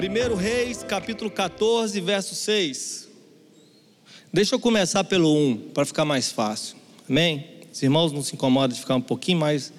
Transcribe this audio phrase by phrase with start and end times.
[0.00, 3.06] 1 Reis, capítulo 14, verso 6.
[4.32, 6.76] Deixa eu começar pelo 1, para ficar mais fácil.
[7.06, 7.44] Amém?
[7.70, 9.70] Os irmãos não se incomodam de ficar um pouquinho mais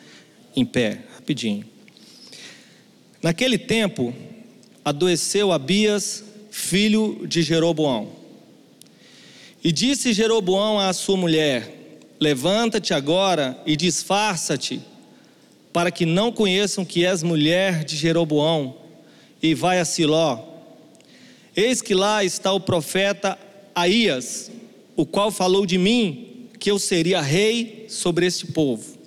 [0.56, 1.66] em pé, rapidinho.
[3.20, 4.14] Naquele tempo,
[4.86, 8.10] adoeceu Abias, filho de Jeroboão.
[9.64, 14.82] E disse Jeroboão à sua mulher: Levanta-te agora e disfarça-te,
[15.74, 18.81] para que não conheçam que és mulher de Jeroboão
[19.42, 20.40] e vai a Siló.
[21.56, 23.38] Eis que lá está o profeta
[23.74, 24.52] Aías,
[24.96, 28.98] o qual falou de mim que eu seria rei sobre este povo.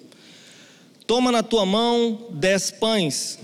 [1.06, 3.38] Toma na tua mão dez pães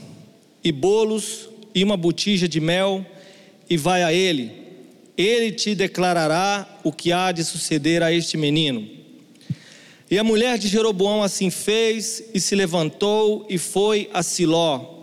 [0.64, 3.06] e bolos e uma botija de mel
[3.68, 4.50] e vai a ele.
[5.16, 8.88] Ele te declarará o que há de suceder a este menino.
[10.10, 14.99] E a mulher de Jeroboão assim fez e se levantou e foi a Siló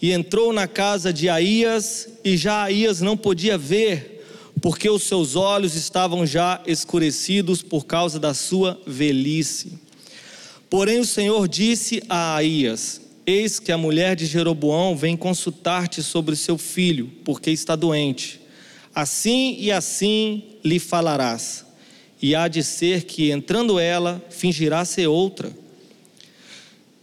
[0.00, 4.24] e entrou na casa de Aías, e já Aías não podia ver,
[4.60, 9.78] porque os seus olhos estavam já escurecidos por causa da sua velhice.
[10.68, 16.36] Porém o Senhor disse a Aías: Eis que a mulher de Jeroboão vem consultar-te sobre
[16.36, 18.40] seu filho, porque está doente.
[18.94, 21.64] Assim e assim lhe falarás.
[22.20, 25.52] E há de ser que, entrando ela, fingirá ser outra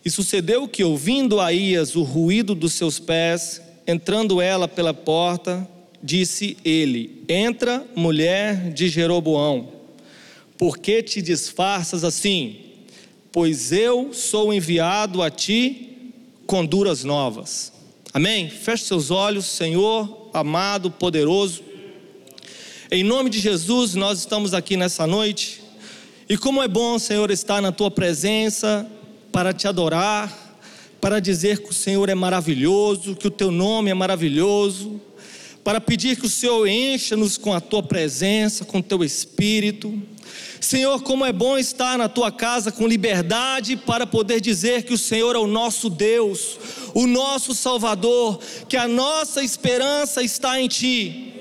[0.06, 5.68] e sucedeu que, ouvindo Aías o ruído dos seus pés, entrando ela pela porta,
[6.02, 9.70] disse ele: Entra, mulher de Jeroboão,
[10.58, 12.58] por que te disfarças assim?
[13.32, 16.12] Pois eu sou enviado a ti
[16.46, 17.72] com duras novas.
[18.14, 18.50] Amém?
[18.50, 21.64] Feche seus olhos, Senhor, amado, poderoso.
[22.92, 25.64] Em nome de Jesus, nós estamos aqui nessa noite.
[26.30, 28.88] E como é bom, Senhor, estar na tua presença
[29.34, 30.32] para te adorar,
[31.02, 35.02] para dizer que o Senhor é maravilhoso, que o teu nome é maravilhoso,
[35.64, 40.00] para pedir que o Senhor encha-nos com a tua presença, com o teu espírito.
[40.62, 44.98] Senhor, como é bom estar na tua casa com liberdade para poder dizer que o
[45.00, 46.60] Senhor é o nosso Deus,
[46.94, 48.40] o nosso Salvador,
[48.70, 51.34] que a nossa esperança está em Ti.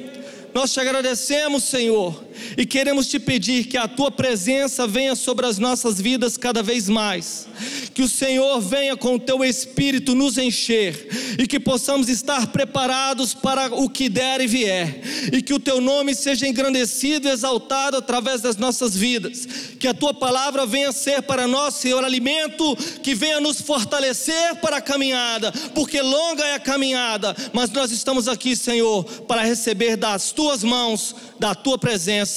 [0.54, 2.24] Nós te agradecemos, Senhor,
[2.56, 6.88] e queremos te pedir que a tua presença venha sobre as nossas vidas cada vez
[6.88, 7.46] mais.
[7.94, 11.08] Que o Senhor venha com o teu espírito nos encher
[11.38, 15.02] e que possamos estar preparados para o que der e vier.
[15.32, 19.46] E que o teu nome seja engrandecido e exaltado através das nossas vidas.
[19.78, 24.76] Que a tua palavra venha ser para nós, Senhor, alimento que venha nos fortalecer para
[24.76, 30.32] a caminhada, porque longa é a caminhada, mas nós estamos aqui, Senhor, para receber das
[30.32, 32.31] tuas mãos, da tua presença,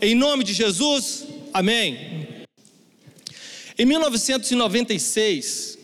[0.00, 1.24] em nome de Jesus.
[1.52, 2.26] Amém.
[3.78, 5.78] Em 1996,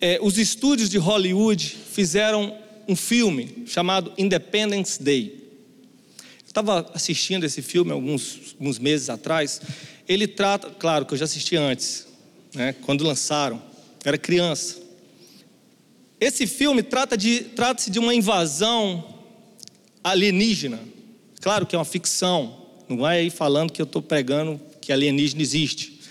[0.00, 2.56] é, os estúdios de Hollywood fizeram
[2.88, 5.40] um filme chamado Independence Day.
[6.44, 9.60] Estava assistindo esse filme alguns, alguns meses atrás.
[10.08, 12.06] Ele trata, claro que eu já assisti antes,
[12.54, 13.62] né, quando lançaram,
[14.04, 14.82] era criança.
[16.20, 19.16] Esse filme trata de, trata-se de uma invasão
[20.04, 20.80] alienígena.
[21.40, 22.61] Claro que é uma ficção,
[22.96, 26.02] não é aí falando que eu estou pregando que alienígena existe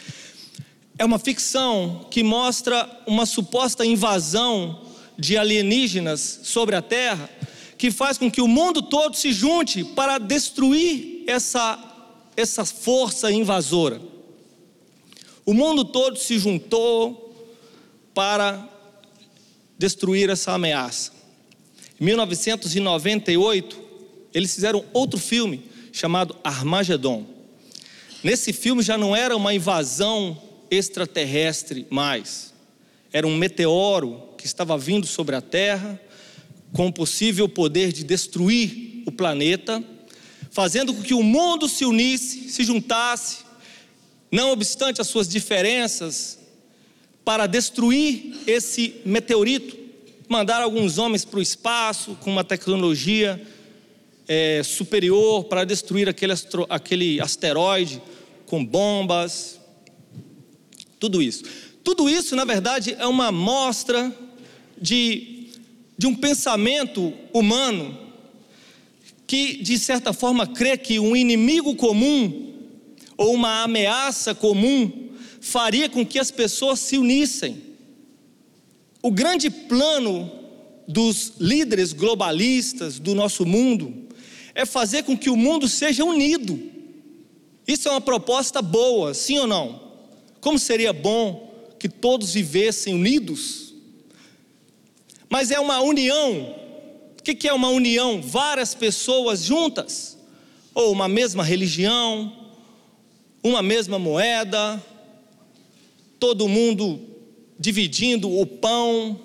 [1.01, 4.81] é uma ficção que mostra uma suposta invasão
[5.17, 7.27] de alienígenas sobre a Terra,
[7.75, 11.79] que faz com que o mundo todo se junte para destruir essa,
[12.37, 13.99] essa força invasora.
[15.43, 17.49] O mundo todo se juntou
[18.13, 18.69] para
[19.79, 21.11] destruir essa ameaça.
[21.99, 23.79] Em 1998,
[24.35, 27.25] eles fizeram outro filme chamado Armagedon.
[28.23, 32.53] Nesse filme já não era uma invasão extraterrestre mais.
[33.11, 35.99] Era um meteoro que estava vindo sobre a Terra
[36.71, 39.83] com o possível poder de destruir o planeta,
[40.49, 43.39] fazendo com que o mundo se unisse, se juntasse,
[44.31, 46.39] não obstante as suas diferenças,
[47.25, 49.77] para destruir esse meteorito,
[50.29, 53.41] mandar alguns homens para o espaço com uma tecnologia
[54.33, 58.01] é, superior para destruir aquele, astro, aquele asteroide
[58.45, 59.59] com bombas,
[60.97, 61.43] tudo isso.
[61.83, 64.09] Tudo isso, na verdade, é uma amostra
[64.81, 65.49] de,
[65.97, 67.97] de um pensamento humano
[69.27, 72.53] que, de certa forma, crê que um inimigo comum
[73.17, 75.09] ou uma ameaça comum
[75.41, 77.61] faria com que as pessoas se unissem.
[79.01, 80.31] O grande plano
[80.87, 84.07] dos líderes globalistas do nosso mundo
[84.53, 86.59] é fazer com que o mundo seja unido.
[87.67, 89.81] Isso é uma proposta boa, sim ou não?
[90.39, 93.73] Como seria bom que todos vivessem unidos.
[95.29, 96.55] Mas é uma união
[97.21, 98.19] O que é uma união?
[98.19, 100.17] Várias pessoas juntas,
[100.73, 102.35] ou uma mesma religião,
[103.43, 104.83] uma mesma moeda,
[106.19, 106.99] todo mundo
[107.59, 109.19] dividindo o pão.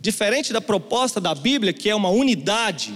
[0.00, 2.92] Diferente da proposta da Bíblia, que é uma unidade,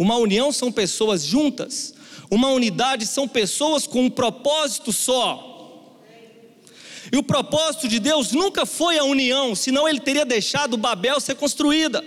[0.00, 1.92] uma união são pessoas juntas,
[2.30, 5.46] uma unidade são pessoas com um propósito só.
[7.12, 11.34] E o propósito de Deus nunca foi a união, senão ele teria deixado Babel ser
[11.34, 12.02] construída.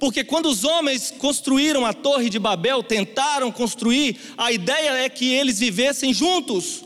[0.00, 5.34] Porque quando os homens construíram a Torre de Babel, tentaram construir, a ideia é que
[5.34, 6.82] eles vivessem juntos,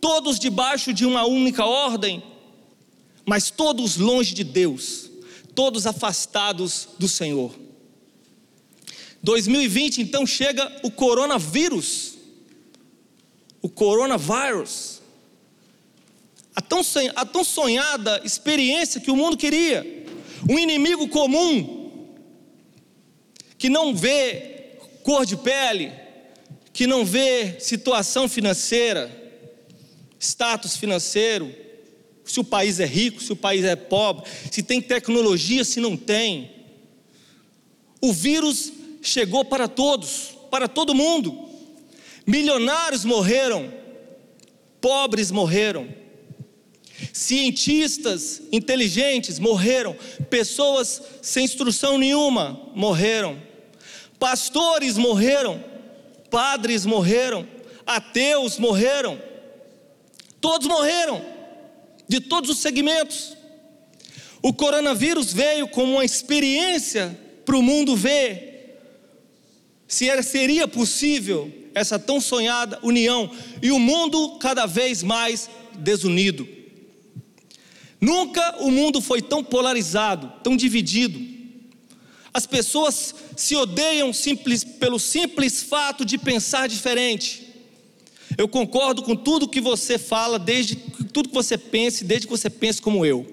[0.00, 2.22] todos debaixo de uma única ordem,
[3.26, 5.10] mas todos longe de Deus,
[5.52, 7.69] todos afastados do Senhor.
[9.22, 12.14] 2020 então chega o coronavírus,
[13.60, 15.00] o coronavírus,
[16.54, 16.80] a tão,
[17.14, 20.06] a tão sonhada experiência que o mundo queria,
[20.48, 22.08] um inimigo comum,
[23.58, 25.92] que não vê cor de pele,
[26.72, 29.10] que não vê situação financeira,
[30.18, 31.54] status financeiro,
[32.24, 35.96] se o país é rico, se o país é pobre, se tem tecnologia, se não
[35.96, 36.50] tem.
[38.00, 41.48] O vírus chegou para todos, para todo mundo.
[42.26, 43.72] Milionários morreram,
[44.80, 45.88] pobres morreram,
[47.12, 49.96] cientistas inteligentes morreram,
[50.28, 53.40] pessoas sem instrução nenhuma morreram,
[54.18, 55.62] pastores morreram,
[56.30, 57.46] padres morreram,
[57.86, 59.20] ateus morreram,
[60.40, 61.24] todos morreram,
[62.06, 63.36] de todos os segmentos.
[64.42, 68.49] O coronavírus veio como uma experiência para o mundo ver
[69.90, 73.28] se seria possível essa tão sonhada união
[73.60, 75.50] e o mundo cada vez mais
[75.80, 76.46] desunido.
[78.00, 81.20] Nunca o mundo foi tão polarizado, tão dividido.
[82.32, 87.48] As pessoas se odeiam simples, pelo simples fato de pensar diferente.
[88.38, 90.76] Eu concordo com tudo que você fala, desde
[91.12, 93.26] tudo que você pense, desde que você pense como eu.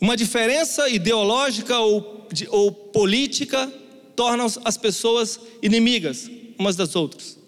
[0.00, 3.72] Uma diferença ideológica ou, ou política
[4.16, 7.38] tornam as pessoas inimigas umas das outras.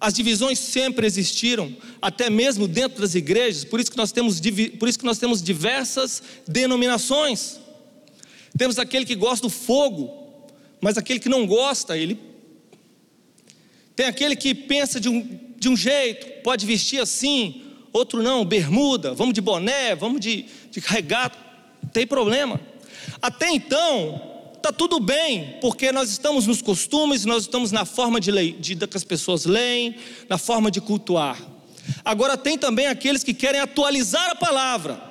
[0.00, 4.40] As divisões sempre existiram, até mesmo dentro das igrejas, por isso que nós temos,
[4.78, 7.60] por isso que nós temos diversas denominações.
[8.56, 10.48] Temos aquele que gosta do fogo,
[10.80, 12.18] mas aquele que não gosta, ele.
[13.94, 17.62] Tem aquele que pensa de um, de um jeito, pode vestir assim,
[17.92, 21.36] outro não, bermuda, vamos de boné, vamos de, de regata,
[21.92, 22.58] tem problema.
[23.20, 24.29] Até então,
[24.60, 28.76] está tudo bem, porque nós estamos nos costumes, nós estamos na forma de, lei, de
[28.76, 29.96] que as pessoas leem,
[30.28, 31.40] na forma de cultuar.
[32.04, 35.02] Agora tem também aqueles que querem atualizar a palavra.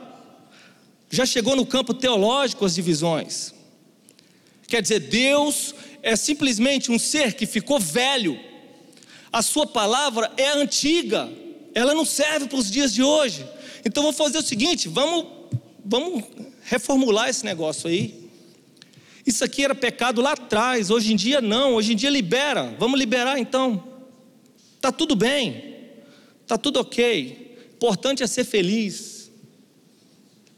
[1.09, 3.53] Já chegou no campo teológico as divisões.
[4.67, 5.73] Quer dizer, Deus
[6.03, 8.39] é simplesmente um ser que ficou velho.
[9.31, 11.27] A sua palavra é antiga.
[11.73, 13.45] Ela não serve para os dias de hoje.
[13.83, 15.39] Então vamos fazer o seguinte, vamos
[15.83, 16.23] vamos
[16.63, 18.18] reformular esse negócio aí.
[19.25, 22.75] Isso aqui era pecado lá atrás, hoje em dia não, hoje em dia libera.
[22.79, 23.83] Vamos liberar então.
[24.81, 25.75] Tá tudo bem.
[26.47, 27.71] Tá tudo OK.
[27.75, 29.31] Importante é ser feliz.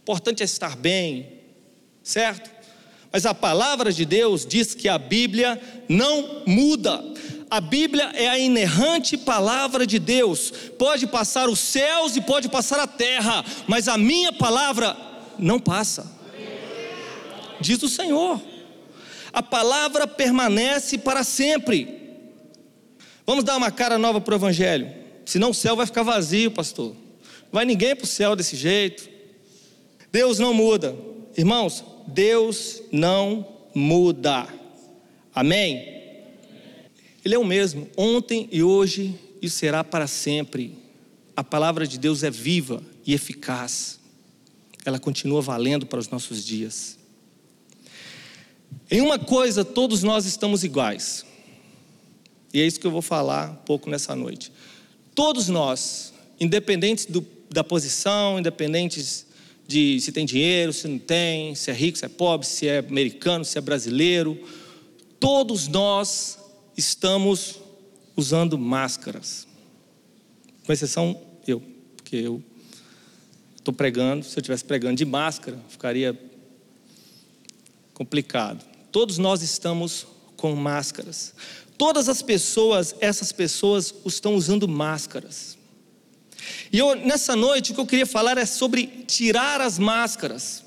[0.01, 1.39] Importante é estar bem.
[2.03, 2.49] Certo?
[3.11, 7.03] Mas a palavra de Deus diz que a Bíblia não muda.
[7.49, 10.51] A Bíblia é a inerrante palavra de Deus.
[10.79, 14.95] Pode passar os céus e pode passar a terra, mas a minha palavra
[15.37, 16.09] não passa.
[17.59, 18.41] Diz o Senhor
[19.33, 21.99] a palavra permanece para sempre.
[23.25, 24.91] Vamos dar uma cara nova para o Evangelho,
[25.25, 26.95] senão o céu vai ficar vazio, pastor.
[27.51, 29.09] Vai ninguém para o céu desse jeito.
[30.11, 30.95] Deus não muda,
[31.37, 31.83] irmãos.
[32.07, 34.47] Deus não muda.
[35.33, 36.01] Amém?
[37.23, 40.77] Ele é o mesmo, ontem e hoje e será para sempre.
[41.35, 43.99] A palavra de Deus é viva e eficaz.
[44.83, 46.97] Ela continua valendo para os nossos dias.
[48.89, 51.25] Em uma coisa, todos nós estamos iguais.
[52.53, 54.51] E é isso que eu vou falar um pouco nessa noite.
[55.15, 59.25] Todos nós, independentes do, da posição, independentes
[59.67, 62.79] de se tem dinheiro, se não tem, se é rico, se é pobre, se é
[62.79, 64.37] americano, se é brasileiro,
[65.19, 66.37] todos nós
[66.75, 67.59] estamos
[68.17, 69.47] usando máscaras.
[70.65, 71.61] Com exceção eu,
[71.95, 72.43] porque eu
[73.55, 76.19] estou pregando, se eu estivesse pregando de máscara, ficaria
[78.01, 78.65] complicado.
[78.91, 81.35] Todos nós estamos com máscaras.
[81.77, 85.55] Todas as pessoas, essas pessoas estão usando máscaras.
[86.73, 90.63] E eu, nessa noite o que eu queria falar é sobre tirar as máscaras.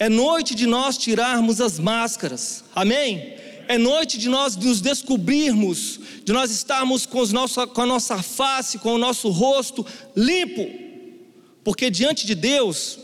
[0.00, 3.36] É noite de nós tirarmos as máscaras, amém?
[3.68, 8.20] É noite de nós nos descobrirmos, de nós estarmos com, os nossos, com a nossa
[8.20, 9.86] face, com o nosso rosto
[10.16, 10.68] limpo,
[11.62, 12.98] porque diante de Deus,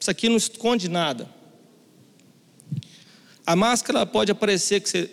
[0.00, 1.28] isso aqui não esconde nada.
[3.46, 5.08] A máscara pode aparecer que você,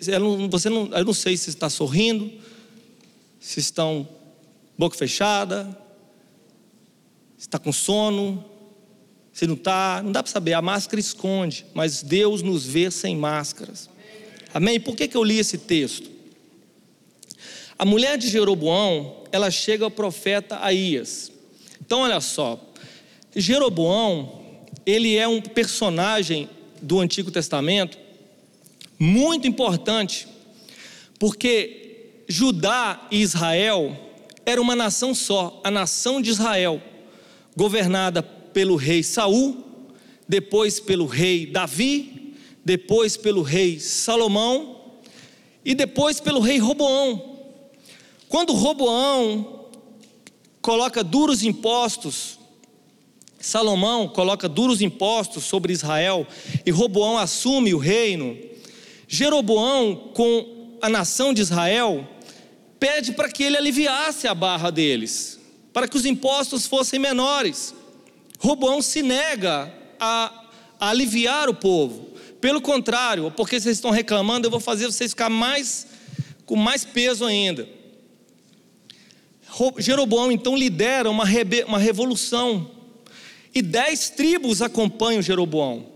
[0.50, 2.32] você não, eu não sei se está sorrindo,
[3.38, 4.08] se estão
[4.78, 5.78] boca fechada,
[7.36, 8.42] se está com sono,
[9.32, 10.54] se não está, não dá para saber.
[10.54, 13.90] A máscara esconde, mas Deus nos vê sem máscaras.
[14.54, 14.80] Amém?
[14.80, 16.10] Por que, que eu li esse texto?
[17.78, 21.30] A mulher de Jeroboão, ela chega ao profeta Aías.
[21.80, 22.58] Então, olha só,
[23.36, 24.40] Jeroboão,
[24.86, 26.48] ele é um personagem
[26.80, 28.01] do Antigo Testamento
[29.02, 30.28] muito importante,
[31.18, 33.96] porque Judá e Israel
[34.46, 36.80] era uma nação só, a nação de Israel,
[37.56, 39.56] governada pelo rei Saul,
[40.28, 44.92] depois pelo rei Davi, depois pelo rei Salomão
[45.64, 47.40] e depois pelo rei Roboão.
[48.28, 49.66] Quando Roboão
[50.60, 52.38] coloca duros impostos,
[53.40, 56.24] Salomão coloca duros impostos sobre Israel
[56.64, 58.51] e Roboão assume o reino.
[59.12, 62.08] Jeroboão, com a nação de Israel,
[62.80, 65.38] pede para que ele aliviasse a barra deles,
[65.70, 67.74] para que os impostos fossem menores.
[68.38, 70.46] Roboão se nega a,
[70.80, 72.08] a aliviar o povo.
[72.40, 75.86] Pelo contrário, porque vocês estão reclamando, eu vou fazer vocês ficar mais
[76.46, 77.68] com mais peso ainda.
[79.76, 81.24] Jeroboão então lidera uma,
[81.66, 82.70] uma revolução
[83.54, 85.91] e dez tribos acompanham Jeroboão.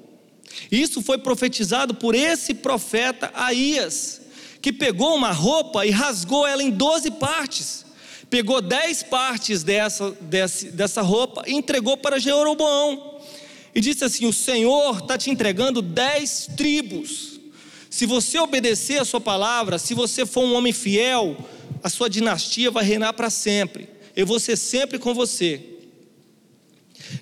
[0.70, 4.20] Isso foi profetizado por esse profeta Aías,
[4.60, 7.84] que pegou uma roupa e rasgou ela em doze partes.
[8.28, 13.20] Pegou dez partes dessa, dessa, dessa roupa e entregou para Jeroboão.
[13.74, 17.38] E disse assim: O Senhor está te entregando dez tribos.
[17.88, 21.36] Se você obedecer a sua palavra, se você for um homem fiel,
[21.82, 23.88] a sua dinastia vai reinar para sempre.
[24.14, 25.62] Eu vou ser sempre com você.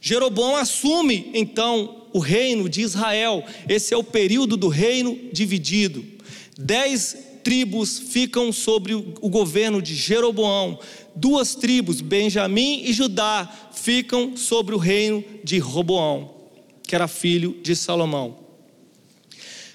[0.00, 3.44] Jeroboão assume então o reino de Israel.
[3.68, 6.02] Esse é o período do reino dividido.
[6.56, 10.78] Dez tribos ficam sobre o governo de Jeroboão.
[11.14, 16.33] Duas tribos, Benjamim e Judá, ficam sobre o reino de Roboão,
[16.85, 18.38] que era filho de Salomão.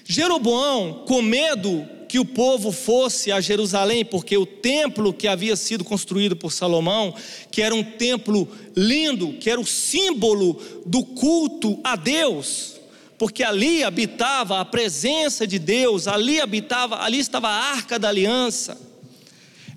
[0.04, 5.84] Jeroboão, com medo que o povo fosse a Jerusalém, porque o templo que havia sido
[5.84, 7.14] construído por Salomão,
[7.52, 12.80] que era um templo lindo, que era o símbolo do culto a Deus,
[13.16, 18.90] porque ali habitava a presença de Deus, ali habitava, ali estava a arca da aliança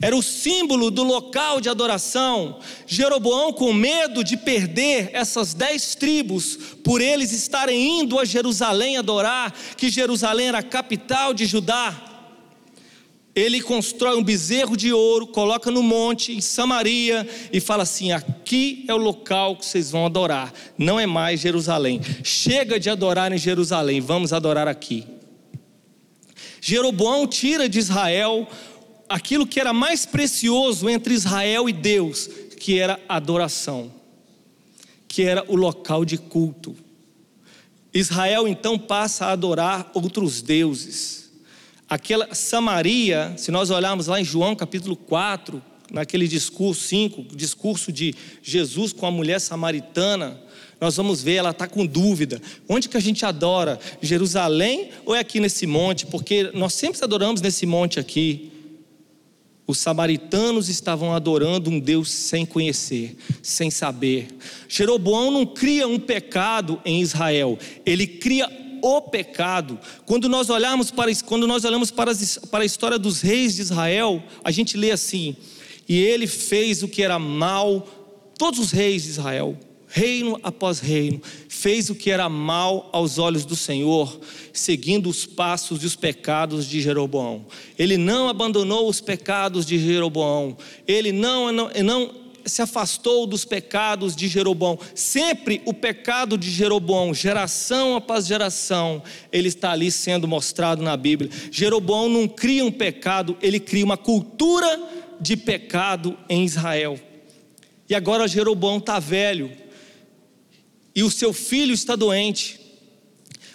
[0.02, 2.60] era o símbolo do local de adoração.
[2.86, 9.54] Jeroboão, com medo de perder essas dez tribos, por eles estarem indo a Jerusalém adorar,
[9.78, 12.13] que Jerusalém era a capital de Judá,
[13.36, 18.86] ele constrói um bezerro de ouro, coloca no monte, em Samaria, e fala assim: aqui
[18.88, 22.00] é o local que vocês vão adorar, não é mais Jerusalém.
[22.24, 25.06] Chega de adorar em Jerusalém, vamos adorar aqui.
[26.62, 28.48] Jeroboão tira de Israel
[29.10, 33.92] aquilo que era mais precioso entre Israel e Deus, que era adoração,
[35.08, 36.76] que era o local de culto.
[37.94, 41.23] Israel então passa a adorar outros deuses.
[41.94, 48.16] Aquela Samaria, se nós olharmos lá em João capítulo 4, naquele discurso 5, discurso de
[48.42, 50.42] Jesus com a mulher samaritana,
[50.82, 52.42] nós vamos ver, ela está com dúvida.
[52.68, 53.80] Onde que a gente adora?
[54.02, 56.08] Jerusalém ou é aqui nesse monte?
[56.08, 58.52] Porque nós sempre adoramos nesse monte aqui.
[59.68, 64.30] Os samaritanos estavam adorando um Deus sem conhecer, sem saber.
[64.68, 69.80] Jeroboão não cria um pecado em Israel, ele cria o pecado.
[70.06, 72.12] Quando nós olhamos para, quando nós olhamos para,
[72.52, 75.38] para a história dos reis de Israel, a gente lê assim:
[75.88, 77.88] e ele fez o que era mal,
[78.38, 83.46] todos os reis de Israel, reino após reino, fez o que era mal aos olhos
[83.46, 84.20] do Senhor,
[84.52, 87.46] seguindo os passos e os pecados de Jeroboão.
[87.80, 94.16] Ele não abandonou os pecados de Jeroboão, ele não, não, não se afastou dos pecados
[94.16, 94.78] de Jeroboão.
[94.96, 101.30] Sempre o pecado de Jeroboão, geração após geração, ele está ali sendo mostrado na Bíblia.
[101.52, 104.82] Jeroboão não cria um pecado, ele cria uma cultura
[105.20, 107.00] de pecado em Israel.
[107.90, 109.52] E agora Jeroboão está velho,
[110.96, 112.60] e o seu filho está doente,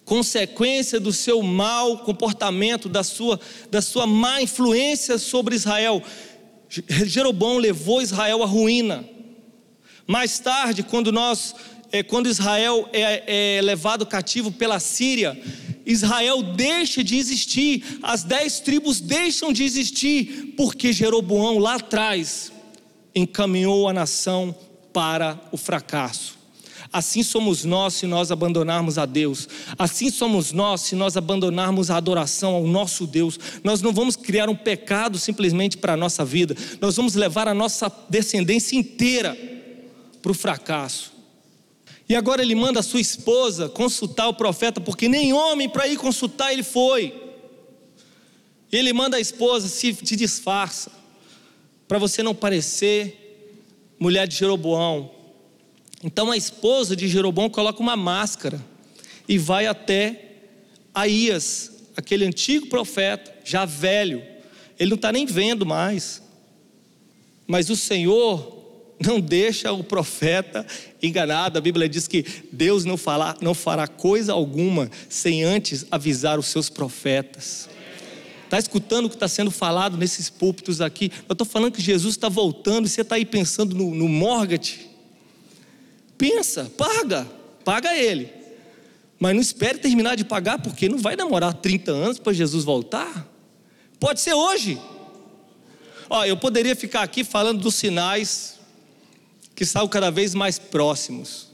[0.05, 3.39] consequência do seu mau comportamento, da sua,
[3.71, 6.03] da sua má influência sobre Israel.
[6.69, 9.05] Jeroboão levou Israel à ruína.
[10.07, 11.55] Mais tarde, quando nós
[11.91, 15.41] é, quando Israel é, é levado cativo pela Síria,
[15.87, 22.53] Israel deixa de existir, as dez tribos deixam de existir, porque Jeroboão lá atrás
[23.15, 24.55] encaminhou a nação
[24.93, 26.38] para o fracasso.
[26.93, 29.49] Assim somos nós se nós abandonarmos a Deus.
[29.79, 33.39] Assim somos nós se nós abandonarmos a adoração ao nosso Deus.
[33.63, 36.57] Nós não vamos criar um pecado simplesmente para a nossa vida.
[36.81, 39.37] Nós vamos levar a nossa descendência inteira
[40.23, 41.13] para o fracasso.
[42.09, 45.99] E agora ele manda a sua esposa consultar o profeta, porque nem homem para ir
[45.99, 47.15] consultar ele foi.
[48.73, 50.91] Ele manda a esposa, se te disfarça,
[51.87, 55.18] para você não parecer mulher de Jeroboão.
[56.03, 58.65] Então a esposa de Jeroboão coloca uma máscara
[59.29, 60.25] e vai até
[60.95, 64.23] Aías, aquele antigo profeta, já velho.
[64.79, 66.23] Ele não está nem vendo mais.
[67.47, 68.57] Mas o Senhor
[69.01, 70.67] não deixa o profeta
[71.03, 71.59] enganado.
[71.59, 76.47] A Bíblia diz que Deus não, fala, não fará coisa alguma sem antes avisar os
[76.47, 77.69] seus profetas.
[78.45, 81.13] Está escutando o que está sendo falado nesses púlpitos aqui?
[81.29, 84.88] Eu estou falando que Jesus está voltando e você está aí pensando no, no mortgage.
[86.19, 87.27] Pensa, paga,
[87.65, 88.31] paga ele.
[89.19, 93.27] Mas não espere terminar de pagar, porque não vai demorar 30 anos para Jesus voltar.
[93.99, 94.81] Pode ser hoje.
[96.11, 98.59] Ó, eu poderia ficar aqui falando dos sinais
[99.55, 101.49] que estão cada vez mais próximos.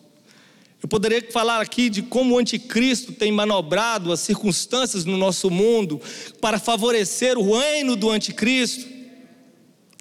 [0.82, 6.00] Eu poderia falar aqui de como o anticristo tem manobrado as circunstâncias no nosso mundo
[6.40, 8.86] para favorecer o reino do anticristo.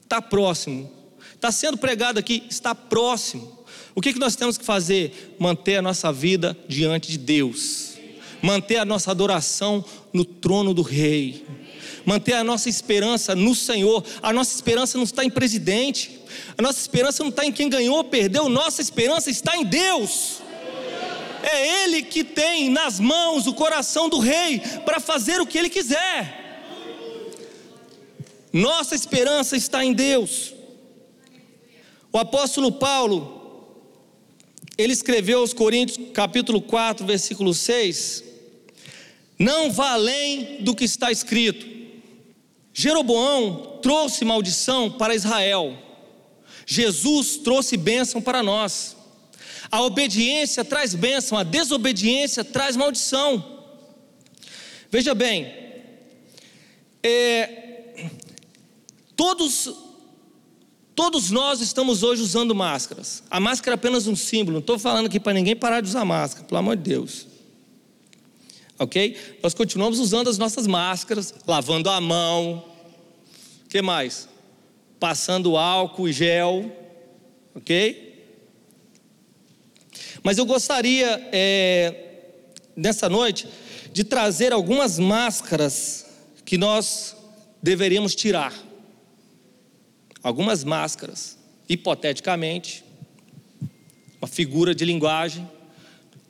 [0.02, 0.92] Está próximo.
[1.34, 3.53] Está sendo pregado aqui, está próximo.
[3.96, 5.36] O que, que nós temos que fazer?
[5.40, 7.94] Manter a nossa vida diante de Deus,
[8.42, 11.46] manter a nossa adoração no trono do Rei,
[12.06, 14.04] manter a nossa esperança no Senhor.
[14.22, 16.20] A nossa esperança não está em presidente,
[16.58, 20.42] a nossa esperança não está em quem ganhou ou perdeu, nossa esperança está em Deus.
[21.44, 25.70] É Ele que tem nas mãos o coração do Rei para fazer o que Ele
[25.70, 26.42] quiser.
[28.52, 30.54] Nossa esperança está em Deus.
[32.12, 33.43] O apóstolo Paulo,
[34.78, 38.24] ele escreveu aos Coríntios, capítulo 4, versículo 6:
[39.38, 41.72] Não vá além do que está escrito.
[42.74, 45.78] Jeroboão trouxe maldição para Israel,
[46.66, 48.98] Jesus trouxe bênção para nós.
[49.70, 53.62] A obediência traz bênção, a desobediência traz maldição.
[54.90, 55.52] Veja bem,
[57.02, 58.10] é,
[59.16, 59.83] todos
[60.96, 63.24] Todos nós estamos hoje usando máscaras.
[63.30, 64.56] A máscara é apenas um símbolo.
[64.56, 67.26] Não estou falando aqui para ninguém parar de usar máscara, pelo amor de Deus.
[68.78, 69.18] Ok?
[69.42, 72.64] Nós continuamos usando as nossas máscaras, lavando a mão.
[73.66, 74.30] O que mais?
[75.00, 76.72] Passando álcool e gel.
[77.56, 78.14] Ok?
[80.22, 82.20] Mas eu gostaria, é,
[82.76, 83.48] nessa noite,
[83.92, 86.06] de trazer algumas máscaras
[86.46, 87.16] que nós
[87.62, 88.54] deveríamos tirar
[90.24, 92.84] algumas máscaras, hipoteticamente,
[94.22, 95.48] uma figura de linguagem,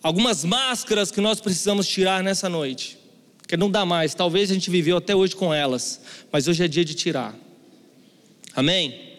[0.02, 2.98] algumas máscaras que nós precisamos tirar nessa noite,
[3.38, 6.02] porque não dá mais, talvez a gente viveu até hoje com elas,
[6.32, 7.36] mas hoje é dia de tirar.
[8.56, 9.14] Amém?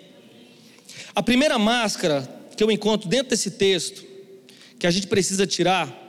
[1.14, 4.04] A primeira máscara que eu encontro dentro desse texto,
[4.78, 6.02] que a gente precisa tirar,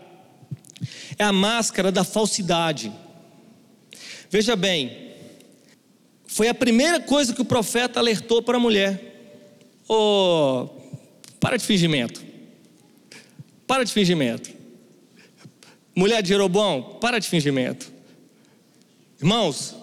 [1.18, 2.92] é a máscara da falsidade.
[4.30, 5.15] Veja bem,
[6.36, 9.40] foi a primeira coisa que o profeta alertou para a mulher.
[9.88, 10.68] Oh,
[11.40, 12.22] para de fingimento.
[13.66, 14.54] Para de fingimento.
[15.96, 17.90] Mulher de Jeroboão, para de fingimento.
[19.18, 19.78] Irmãos,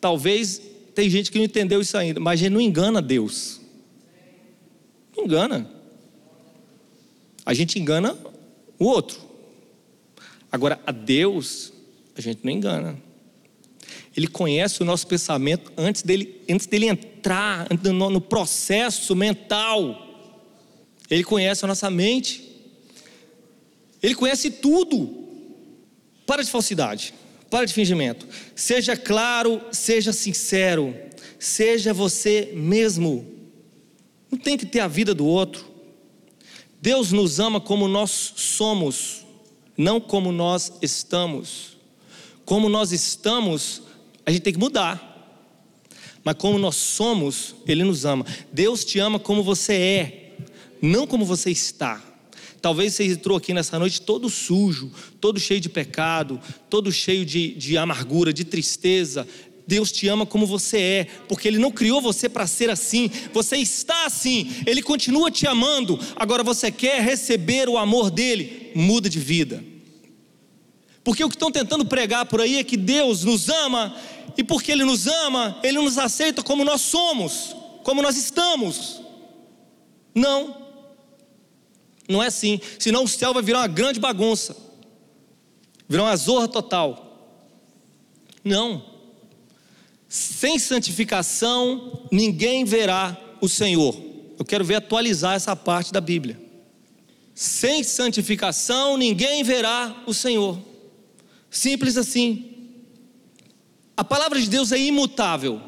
[0.00, 0.60] talvez
[0.92, 3.60] tem gente que não entendeu isso ainda, mas a gente não engana Deus.
[5.16, 5.70] Não engana.
[7.46, 8.18] A gente engana
[8.76, 9.20] o outro.
[10.50, 11.72] Agora, a Deus,
[12.16, 13.09] a gente não engana.
[14.16, 20.08] Ele conhece o nosso pensamento antes dele, antes dele entrar no, no processo mental.
[21.08, 22.48] Ele conhece a nossa mente.
[24.02, 25.18] Ele conhece tudo.
[26.26, 27.14] Para de falsidade.
[27.48, 28.26] Para de fingimento.
[28.54, 30.94] Seja claro, seja sincero.
[31.38, 33.26] Seja você mesmo.
[34.30, 35.70] Não tem que ter a vida do outro.
[36.80, 39.26] Deus nos ama como nós somos,
[39.76, 41.76] não como nós estamos.
[42.44, 43.82] Como nós estamos,
[44.24, 45.08] a gente tem que mudar.
[46.24, 48.26] Mas como nós somos, Ele nos ama.
[48.52, 50.36] Deus te ama como você é,
[50.82, 52.02] não como você está.
[52.60, 57.54] Talvez você entrou aqui nessa noite todo sujo, todo cheio de pecado, todo cheio de,
[57.54, 59.26] de amargura, de tristeza,
[59.66, 63.56] Deus te ama como você é, porque Ele não criou você para ser assim, você
[63.56, 69.20] está assim, Ele continua te amando, agora você quer receber o amor dEle, muda de
[69.20, 69.69] vida.
[71.02, 73.96] Porque o que estão tentando pregar por aí é que Deus nos ama,
[74.36, 79.00] e porque Ele nos ama, Ele nos aceita como nós somos, como nós estamos.
[80.14, 80.56] Não,
[82.08, 84.56] não é assim, senão o céu vai virar uma grande bagunça,
[85.88, 87.06] virar uma zorra total.
[88.44, 88.84] Não,
[90.08, 93.96] sem santificação ninguém verá o Senhor.
[94.38, 96.40] Eu quero ver atualizar essa parte da Bíblia.
[97.34, 100.58] Sem santificação ninguém verá o Senhor.
[101.50, 102.46] Simples assim.
[103.96, 105.60] A palavra de Deus é imutável.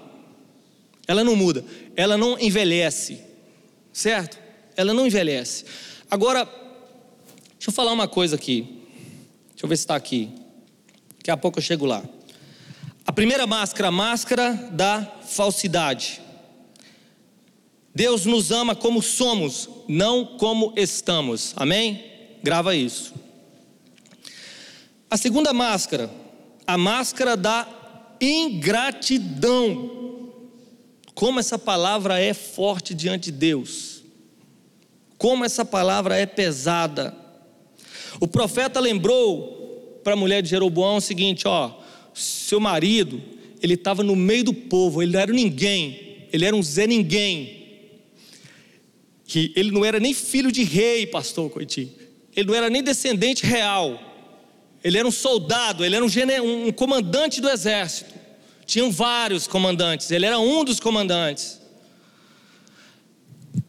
[1.06, 1.64] Ela não muda,
[1.96, 3.20] ela não envelhece.
[3.92, 4.38] Certo?
[4.76, 5.64] Ela não envelhece.
[6.10, 8.80] Agora, deixa eu falar uma coisa aqui.
[9.50, 10.30] Deixa eu ver se está aqui.
[11.18, 12.02] Daqui a pouco eu chego lá.
[13.04, 16.22] A primeira máscara, a máscara da falsidade.
[17.94, 21.52] Deus nos ama como somos, não como estamos.
[21.56, 22.02] Amém?
[22.42, 23.12] Grava isso.
[25.12, 26.10] A segunda máscara,
[26.66, 27.68] a máscara da
[28.18, 29.90] ingratidão.
[31.14, 34.02] Como essa palavra é forte diante de Deus.
[35.18, 37.14] Como essa palavra é pesada.
[38.20, 41.78] O profeta lembrou para a mulher de Jeroboão o seguinte: ó,
[42.14, 43.20] seu marido,
[43.60, 47.82] ele estava no meio do povo, ele não era ninguém, ele era um Zé Ninguém.
[49.26, 51.92] Que ele não era nem filho de rei, pastor Coiti.
[52.34, 54.08] Ele não era nem descendente real.
[54.82, 58.14] Ele era um soldado, ele era um, um comandante do exército.
[58.66, 61.60] Tinham vários comandantes, ele era um dos comandantes.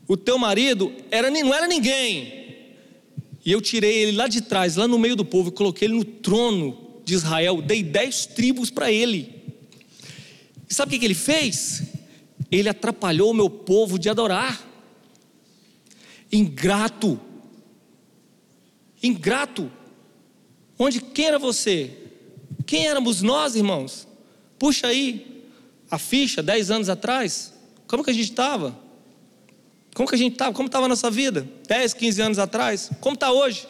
[0.07, 2.43] O teu marido era, não era ninguém.
[3.45, 5.95] E eu tirei ele lá de trás, lá no meio do povo, e coloquei ele
[5.95, 9.43] no trono de Israel, dei dez tribos para ele.
[10.69, 11.83] E sabe o que ele fez?
[12.49, 14.65] Ele atrapalhou o meu povo de adorar.
[16.31, 17.19] Ingrato.
[19.01, 19.71] Ingrato.
[20.77, 21.91] Onde quem era você?
[22.65, 24.07] Quem éramos nós, irmãos?
[24.57, 25.43] Puxa aí
[25.89, 27.53] a ficha, dez anos atrás.
[27.87, 28.77] Como que a gente estava?
[29.93, 30.53] Como que a gente estava?
[30.53, 31.47] Como estava a nossa vida?
[31.67, 32.89] 10, 15 anos atrás?
[32.99, 33.67] Como está hoje?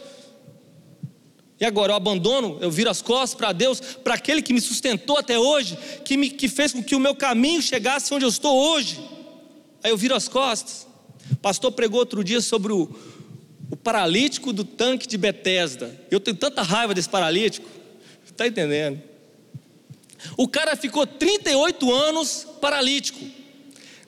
[1.60, 5.18] E agora eu abandono, eu viro as costas para Deus, para aquele que me sustentou
[5.18, 8.58] até hoje, que, me, que fez com que o meu caminho chegasse onde eu estou
[8.58, 9.00] hoje.
[9.84, 10.88] Aí eu viro as costas.
[11.32, 12.89] O pastor pregou outro dia sobre o,
[13.74, 16.00] o paralítico do tanque de Betesda.
[16.12, 17.68] Eu tenho tanta raiva desse paralítico.
[18.24, 19.02] Está entendendo?
[20.38, 23.20] O cara ficou 38 anos paralítico,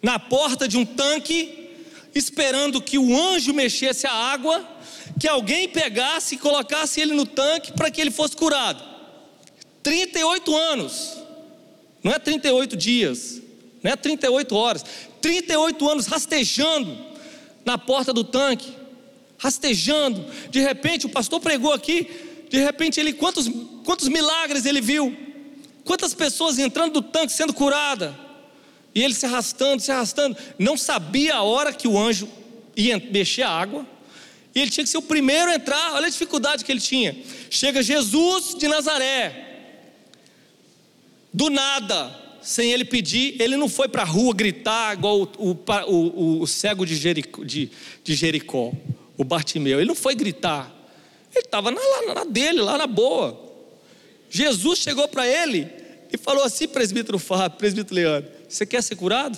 [0.04, 1.72] na porta de um tanque,
[2.14, 4.64] esperando que o anjo mexesse a água
[5.20, 8.84] que alguém pegasse e colocasse ele no tanque para que ele fosse curado.
[9.82, 11.18] 38 anos,
[12.04, 13.42] não é 38 dias,
[13.82, 14.86] não é 38 horas,
[15.20, 16.96] 38 anos rastejando
[17.66, 18.85] na porta do tanque,
[19.46, 20.26] rastejando.
[20.50, 22.08] De repente, o pastor pregou aqui,
[22.50, 23.50] de repente, ele quantos,
[23.84, 25.16] quantos milagres ele viu,
[25.84, 28.18] quantas pessoas entrando do tanque sendo curada,
[28.94, 32.28] e ele se arrastando, se arrastando, não sabia a hora que o anjo
[32.76, 33.86] ia mexer a água,
[34.54, 35.94] e ele tinha que ser o primeiro a entrar.
[35.96, 37.14] Olha a dificuldade que ele tinha.
[37.50, 39.44] Chega Jesus de Nazaré.
[41.34, 45.58] Do nada, sem ele pedir, ele não foi para a rua gritar igual o, o,
[45.88, 47.70] o, o cego de Jericó, de,
[48.02, 48.72] de Jericó,
[49.18, 49.80] o Bartimeu.
[49.80, 50.72] Ele não foi gritar.
[51.34, 51.82] Ele estava na,
[52.14, 53.40] na dele, lá na boa.
[54.30, 55.70] Jesus chegou para ele
[56.12, 59.38] e falou assim, presbítero Fábio, presbítero Leandro: Você quer ser curado?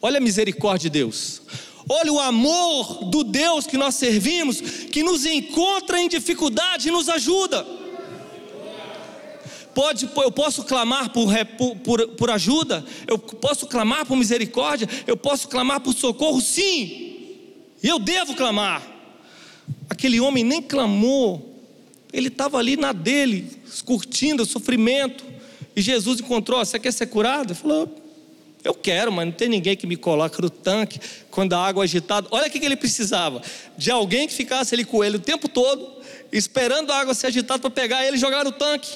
[0.00, 1.42] Olha a misericórdia de Deus.
[1.88, 7.08] Olha o amor do Deus que nós servimos, que nos encontra em dificuldade e nos
[7.08, 7.66] ajuda.
[9.74, 11.32] Pode, eu posso clamar por,
[11.82, 17.11] por, por ajuda, eu posso clamar por misericórdia, eu posso clamar por socorro, sim,
[17.88, 18.82] eu devo clamar.
[19.88, 21.62] Aquele homem nem clamou,
[22.12, 23.50] ele estava ali na dele,
[23.84, 25.24] curtindo o sofrimento,
[25.74, 27.52] e Jesus encontrou: Você quer ser curado?
[27.52, 28.02] Ele falou:
[28.64, 31.84] eu quero, mas não tem ninguém que me coloque no tanque quando a água é
[31.84, 32.28] agitada.
[32.30, 33.42] Olha o que ele precisava:
[33.76, 35.96] de alguém que ficasse ali com ele o tempo todo,
[36.30, 38.90] esperando a água ser agitada para pegar ele e jogar no tanque.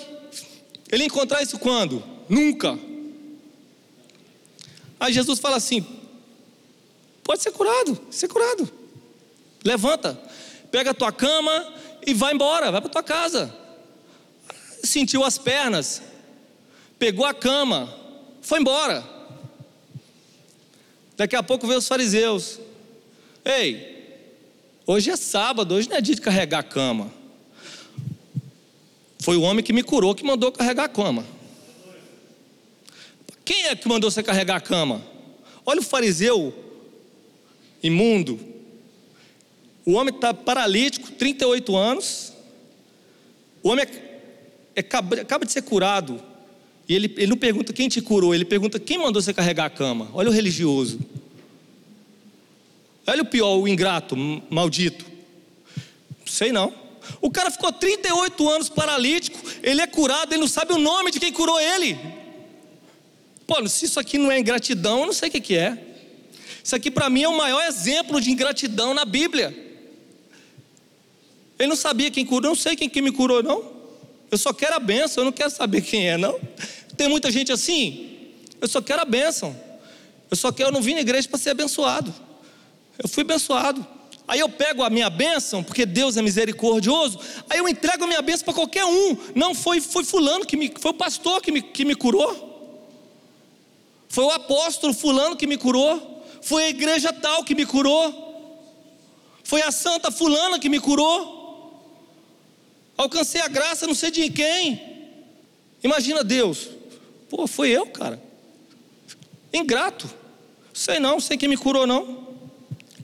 [0.91, 2.03] Ele encontrar isso quando?
[2.29, 2.79] Nunca.
[5.01, 5.85] Aí Jesus fala assim:
[7.27, 8.71] pode ser curado, ser curado.
[9.65, 10.15] Levanta,
[10.71, 11.75] pega a tua cama
[12.07, 13.53] e vai embora, vai para tua casa.
[14.85, 16.01] Sentiu as pernas,
[17.01, 17.93] pegou a cama,
[18.41, 19.05] foi embora.
[21.17, 22.61] Daqui a pouco vê os fariseus.
[23.45, 24.23] Ei,
[24.87, 27.13] hoje é sábado, hoje não é dia de carregar a cama.
[29.19, 31.27] Foi o homem que me curou que mandou carregar a cama.
[33.45, 35.05] Quem é que mandou você carregar a cama?
[35.65, 36.66] Olha o fariseu
[37.87, 38.39] imundo.
[39.85, 42.33] O homem está paralítico, 38 anos.
[43.63, 44.21] O homem é,
[44.77, 46.21] é, acaba de ser curado.
[46.89, 49.71] E ele, ele não pergunta quem te curou, ele pergunta quem mandou você carregar a
[49.71, 50.09] cama.
[50.13, 51.01] Olha o religioso.
[53.07, 54.17] Olha o pior, o ingrato,
[54.51, 55.05] maldito.
[56.25, 56.73] Sei não.
[57.21, 61.21] O cara ficou 38 anos paralítico, ele é curado, ele não sabe o nome de
[61.21, 61.97] quem curou ele.
[63.47, 65.79] Pô, se isso aqui não é ingratidão, eu não sei o que, que é.
[66.67, 69.57] Isso aqui para mim é o maior exemplo de ingratidão na Bíblia.
[71.57, 73.65] Ele não sabia quem curou, eu não sei quem que me curou, não.
[74.29, 76.37] Eu só quero a bênção, eu não quero saber quem é, não.
[76.97, 79.57] Tem muita gente assim, eu só quero a bênção.
[80.29, 82.13] Eu só quero, eu não vim na igreja para ser abençoado.
[83.01, 83.87] Eu fui abençoado.
[84.27, 88.23] Aí eu pego a minha bênção, porque Deus é misericordioso, aí eu entrego a minha
[88.23, 89.17] bênção para qualquer um.
[89.37, 92.45] Não foi, foi fulano que me, foi o pastor que me, que me curou.
[94.09, 96.16] Foi o apóstolo fulano que me curou.
[96.47, 98.23] Foi a igreja tal que me curou.
[99.43, 101.35] Foi a santa fulana que me curou.
[102.97, 104.81] Alcancei a graça, não sei de quem.
[105.83, 106.69] Imagina Deus.
[107.29, 108.23] Pô, foi eu, cara.
[109.53, 110.09] Ingrato.
[110.73, 112.29] Sei não, sei quem me curou não.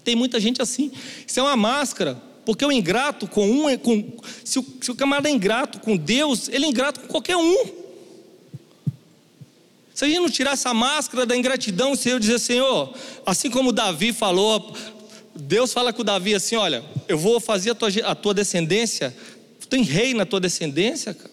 [0.05, 0.93] Tem muita gente assim.
[1.27, 2.23] Isso é uma máscara.
[2.45, 5.97] Porque o ingrato com um, é com, se, o, se o camarada é ingrato com
[5.97, 7.82] Deus, ele é ingrato com qualquer um.
[9.95, 12.95] Se a gente não tirar essa máscara da ingratidão, se eu dizer, Senhor,
[13.27, 14.75] assim como Davi falou,
[15.35, 19.15] Deus fala com Davi assim: olha, eu vou fazer a tua, a tua descendência,
[19.69, 21.31] tem rei na tua descendência, cara.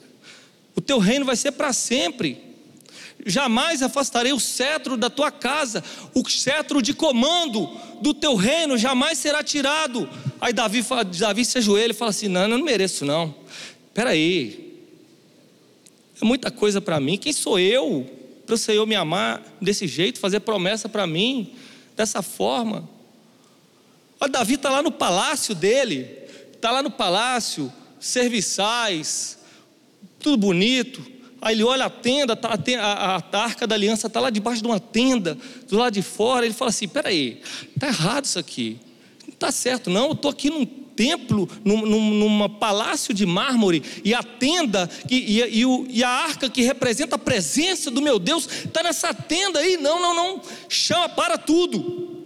[0.73, 2.41] O teu reino vai ser para sempre.
[3.25, 5.83] Jamais afastarei o cetro da tua casa,
[6.15, 7.69] o cetro de comando
[8.01, 10.07] do teu reino jamais será tirado.
[10.39, 10.85] Aí Davi,
[11.17, 13.35] Davi se ajoelha e fala assim: Não, eu não mereço, não.
[13.87, 14.79] Espera aí,
[16.21, 17.17] é muita coisa para mim.
[17.17, 18.18] Quem sou eu
[18.49, 21.53] para o Senhor me amar desse jeito, fazer promessa para mim
[21.95, 22.89] dessa forma?
[24.19, 26.09] Olha, Davi está lá no palácio dele,
[26.51, 29.37] está lá no palácio, serviçais,
[30.19, 30.99] tudo bonito.
[31.39, 34.63] Aí ele olha a tenda, tá, a, a, a arca da aliança está lá debaixo
[34.63, 36.43] de uma tenda, do lado de fora.
[36.43, 37.43] Ele fala assim: peraí,
[37.75, 38.79] está errado isso aqui.
[39.27, 40.07] Não está certo, não.
[40.07, 40.65] Eu estou aqui num
[40.99, 46.09] templo, num, num palácio de mármore, e a tenda e, e, e, o, e, a
[46.09, 49.77] arca que representa a presença do meu Deus está nessa tenda aí.
[49.77, 50.41] Não, não, não.
[50.67, 52.25] Chama para tudo.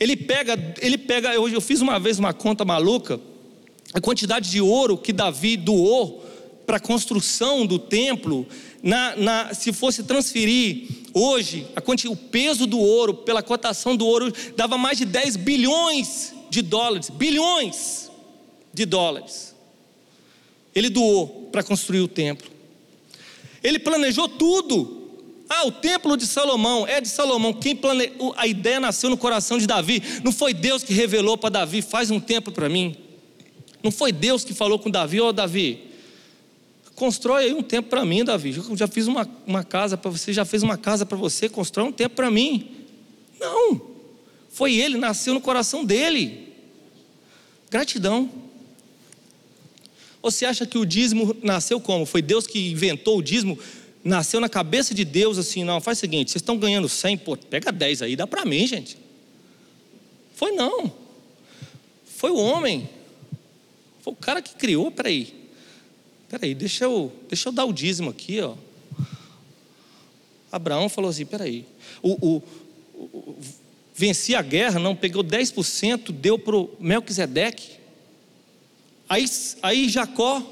[0.00, 1.34] Ele pega, ele pega.
[1.34, 3.20] Eu, eu fiz uma vez uma conta maluca.
[3.92, 6.24] A quantidade de ouro que Davi doou
[6.64, 8.46] para a construção do templo,
[8.82, 14.32] na, na, se fosse transferir hoje, a, o peso do ouro, pela cotação do ouro,
[14.56, 17.10] dava mais de 10 bilhões de dólares.
[17.10, 18.10] Bilhões
[18.72, 19.54] de dólares.
[20.74, 22.50] Ele doou para construir o templo.
[23.62, 25.02] Ele planejou tudo.
[25.48, 27.52] Ah, o templo de Salomão é de Salomão.
[27.52, 28.34] Quem planejou?
[28.36, 30.02] A ideia nasceu no coração de Davi.
[30.22, 32.96] Não foi Deus que revelou para Davi: faz um templo para mim.
[33.82, 35.94] Não foi Deus que falou com Davi: Ô oh, Davi,
[36.94, 38.54] Constrói aí um tempo para mim, Davi.
[38.56, 41.88] Eu já fiz uma, uma casa para você, já fez uma casa para você, constrói
[41.88, 42.70] um tempo para mim.
[43.40, 43.80] Não.
[44.48, 46.43] Foi ele, nasceu no coração dele.
[47.74, 48.30] Gratidão.
[50.22, 52.06] Você acha que o dízimo nasceu como?
[52.06, 53.58] Foi Deus que inventou o dízimo?
[54.04, 57.36] Nasceu na cabeça de Deus assim, não, faz o seguinte, vocês estão ganhando 100, pô,
[57.36, 58.96] pega 10 aí, dá para mim, gente.
[60.36, 60.92] Foi não.
[62.04, 62.88] Foi o homem.
[64.02, 65.34] Foi o cara que criou, peraí.
[66.28, 68.54] Peraí, deixa eu, deixa eu dar o dízimo aqui, ó.
[70.52, 71.66] Abraão falou assim: peraí,
[72.00, 72.42] o, o,
[72.94, 73.36] o,
[73.94, 77.72] venci a guerra, não, pegou 10%, deu para o Melquisedeque.
[79.08, 79.24] Aí,
[79.62, 80.42] aí Jacó,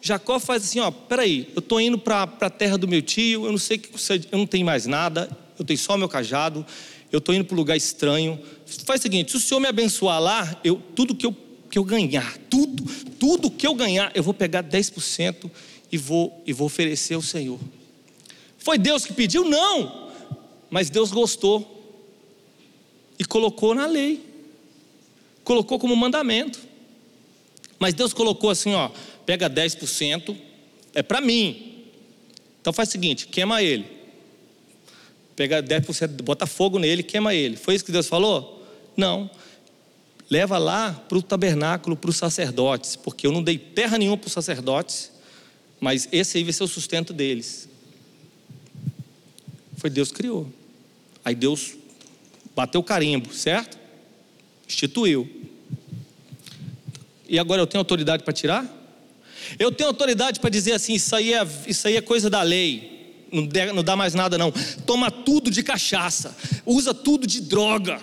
[0.00, 3.50] Jacó faz assim: ó, peraí, eu estou indo para a terra do meu tio, eu
[3.50, 3.90] não sei que
[4.30, 6.64] eu não tenho mais nada, eu tenho só meu cajado,
[7.10, 8.38] eu estou indo para um lugar estranho.
[8.84, 11.36] Faz o seguinte: se o senhor me abençoar lá, eu, tudo que eu
[11.72, 12.84] que eu ganhar, tudo,
[13.18, 15.50] tudo que eu ganhar, eu vou pegar 10%
[15.90, 17.58] e vou, e vou oferecer ao Senhor.
[18.58, 19.48] Foi Deus que pediu?
[19.48, 20.12] Não,
[20.70, 21.71] mas Deus gostou
[23.22, 24.20] e colocou na lei,
[25.44, 26.58] colocou como mandamento.
[27.78, 28.90] Mas Deus colocou assim: ó,
[29.24, 30.36] pega 10%,
[30.92, 31.84] é para mim.
[32.60, 33.86] Então faz o seguinte: queima ele.
[35.36, 37.56] Pega 10%, bota fogo nele, queima ele.
[37.56, 38.66] Foi isso que Deus falou?
[38.96, 39.30] Não
[40.28, 44.28] leva lá para o tabernáculo, para os sacerdotes, porque eu não dei terra nenhuma para
[44.28, 45.12] os sacerdotes,
[45.78, 47.68] mas esse aí vai ser o sustento deles.
[49.76, 50.50] Foi Deus que criou.
[51.22, 51.74] Aí Deus
[52.54, 53.78] bateu o carimbo, certo?
[54.68, 55.28] Instituiu.
[57.28, 58.66] E agora eu tenho autoridade para tirar?
[59.58, 63.26] Eu tenho autoridade para dizer assim: isso aí, é, isso aí é coisa da lei.
[63.32, 64.52] não, não dá mais nada não.
[64.86, 66.36] Toma tudo de cachaça,
[66.66, 68.00] usa tudo de droga,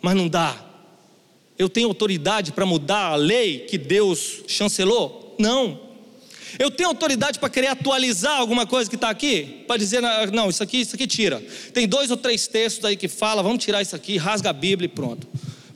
[0.00, 0.64] mas não dá.
[1.58, 5.34] Eu tenho autoridade para mudar a lei que Deus chancelou?
[5.38, 5.87] Não.
[6.56, 9.64] Eu tenho autoridade para querer atualizar alguma coisa que está aqui?
[9.66, 10.00] Para dizer,
[10.32, 11.42] não, isso aqui, isso aqui tira.
[11.72, 14.86] Tem dois ou três textos aí que fala, vamos tirar isso aqui, rasga a Bíblia
[14.86, 15.26] e pronto.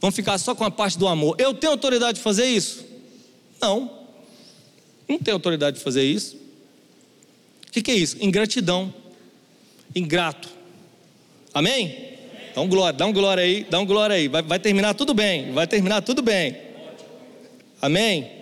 [0.00, 1.37] Vamos ficar só com a parte do amor.
[1.38, 2.85] Eu tenho autoridade de fazer isso?
[3.61, 3.90] Não.
[5.08, 6.37] Não tenho autoridade de fazer isso.
[7.68, 8.16] O que, que é isso?
[8.20, 8.92] Ingratidão.
[9.94, 10.48] Ingrato.
[11.54, 12.11] Amém?
[12.54, 14.28] Dá um glória, dá um glória aí, dá um glória aí.
[14.28, 16.56] Vai, vai terminar tudo bem, vai terminar tudo bem.
[17.80, 18.41] Amém?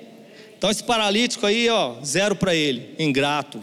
[0.61, 3.59] Então esse paralítico aí, ó, zero para ele, ingrato.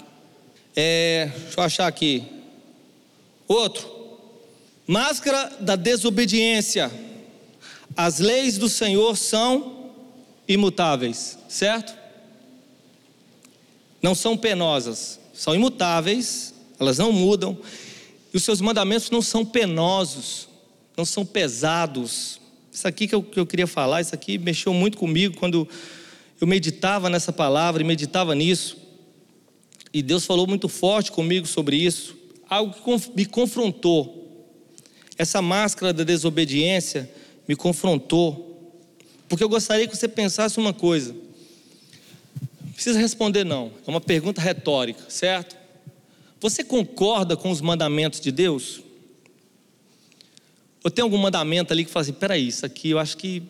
[0.76, 2.24] É, deixa eu achar aqui.
[3.48, 3.88] Outro.
[4.88, 6.92] Máscara da desobediência.
[7.96, 9.92] As leis do Senhor são
[10.48, 11.96] imutáveis, certo?
[14.02, 17.60] Não são penosas, são imutáveis, elas não mudam.
[18.34, 20.50] E os seus mandamentos não são penosos,
[20.98, 22.42] não são pesados.
[22.74, 25.70] Isso aqui que eu, que eu queria falar, isso aqui mexeu muito comigo quando
[26.40, 28.78] eu meditava nessa palavra e meditava nisso.
[29.94, 32.16] E Deus falou muito forte comigo sobre isso,
[32.50, 34.14] algo que me confrontou.
[35.18, 37.12] Essa máscara da desobediência
[37.48, 38.72] me confrontou,
[39.28, 41.16] porque eu gostaria que você pensasse uma coisa.
[42.62, 45.58] Não precisa responder não, é uma pergunta retórica, certo?
[46.40, 48.82] Você concorda com os mandamentos de Deus?
[50.84, 53.42] Ou tem algum mandamento ali que fala assim, peraí, isso aqui eu acho que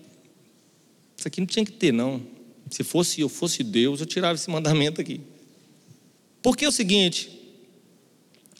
[1.18, 2.37] isso aqui não tinha que ter não.
[2.70, 5.22] Se fosse eu fosse Deus, eu tirava esse mandamento aqui.
[6.42, 7.38] Porque é o seguinte,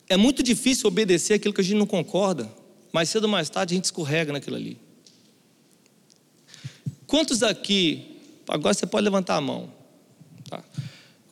[0.10, 2.50] é muito difícil obedecer aquilo que a gente não concorda.
[2.92, 4.78] Mais cedo ou mais tarde a gente escorrega naquilo ali.
[7.06, 8.18] Quantos aqui,
[8.48, 9.72] agora você pode levantar a mão.
[10.50, 10.64] Tá?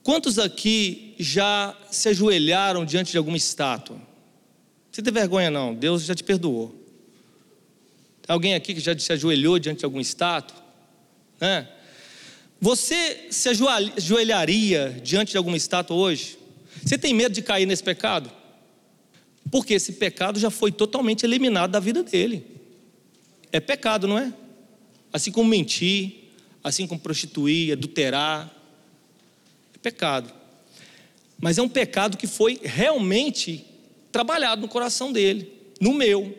[0.04, 4.00] Quantos aqui já se ajoelharam diante de alguma estátua?
[4.92, 6.70] Você tem vergonha não, Deus já te perdoou.
[8.22, 10.58] Tem alguém aqui que já se ajoelhou diante de alguma estátua?
[11.40, 11.68] Né?
[12.60, 16.38] Você se ajoelharia diante de alguma estátua hoje?
[16.84, 18.32] Você tem medo de cair nesse pecado?
[19.52, 22.46] Porque esse pecado já foi totalmente eliminado da vida dele.
[23.52, 24.34] É pecado, não é?
[25.14, 26.32] Assim como mentir,
[26.64, 28.52] assim como prostituir, adulterar.
[29.74, 30.34] É pecado.
[31.40, 33.66] Mas é um pecado que foi realmente
[34.12, 36.34] trabalhado no coração dele, no meu.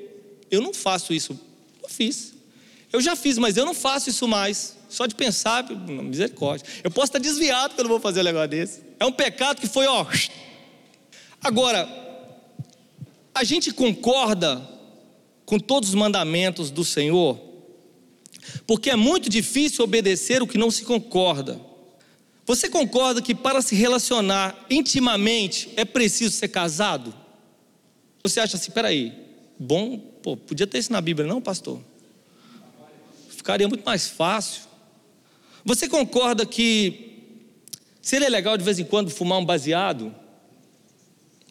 [0.51, 1.39] Eu não faço isso.
[1.83, 2.35] Eu fiz.
[2.93, 4.76] Eu já fiz, mas eu não faço isso mais.
[4.97, 6.67] Só de pensar, misericórdia.
[6.83, 8.83] Eu posso estar desviado que eu não vou fazer um negócio desse.
[8.99, 10.07] É um pecado que foi, ó.
[11.43, 11.89] Agora,
[13.35, 14.63] a gente concorda
[15.45, 17.47] com todos os mandamentos do Senhor?
[18.67, 21.61] porque é muito difícil obedecer o que não se concorda.
[22.45, 27.15] Você concorda que para se relacionar intimamente é preciso ser casado?
[28.23, 29.13] Você acha assim, peraí,
[29.59, 31.81] bom, pô, podia ter isso na Bíblia, não, pastor?
[33.29, 34.63] Ficaria muito mais fácil.
[35.67, 37.25] Você concorda que
[38.01, 40.15] seria legal de vez em quando fumar um baseado?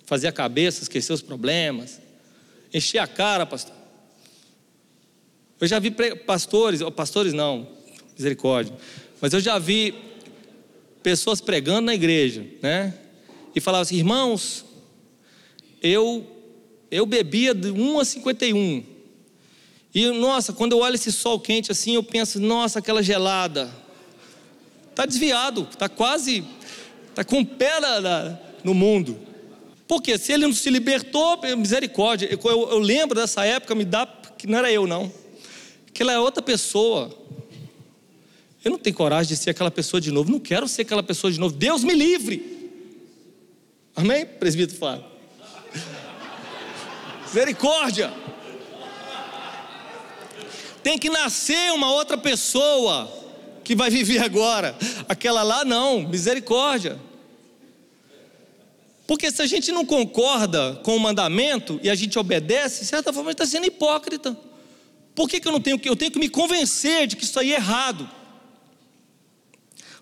[0.05, 1.99] Fazer a cabeça, esquecer os problemas,
[2.73, 3.75] encher a cara, pastor?
[5.59, 5.91] Eu já vi
[6.25, 7.67] pastores, pastores não,
[8.17, 8.73] misericórdia,
[9.19, 9.93] mas eu já vi
[11.03, 12.93] pessoas pregando na igreja, né?
[13.53, 14.63] E falavam assim, irmãos,
[15.83, 16.25] eu
[16.89, 18.85] eu bebia de 1 a 51.
[19.93, 23.83] E nossa, quando eu olho esse sol quente assim, eu penso, nossa, aquela gelada.
[24.95, 26.45] Tá desviado, tá quase
[27.13, 27.73] tá com o pé
[28.63, 29.19] no mundo.
[29.87, 32.27] Porque se ele não se libertou, misericórdia.
[32.31, 35.11] Eu, eu, eu lembro dessa época, me dá que não era eu não.
[35.87, 37.13] Aquela é outra pessoa.
[38.63, 40.31] Eu não tenho coragem de ser aquela pessoa de novo.
[40.31, 41.55] Não quero ser aquela pessoa de novo.
[41.55, 42.71] Deus me livre.
[43.95, 45.05] Amém, presbítero Flávio?
[47.27, 48.11] Misericórdia.
[50.81, 53.24] Tem que nascer uma outra pessoa
[53.65, 54.77] que vai viver agora.
[55.09, 56.97] Aquela lá não, misericórdia.
[59.07, 63.11] Porque se a gente não concorda com o mandamento e a gente obedece, de certa
[63.11, 64.37] forma está sendo hipócrita.
[65.13, 65.89] Por que, que eu não tenho que?
[65.89, 68.09] Eu tenho que me convencer de que isso aí é errado.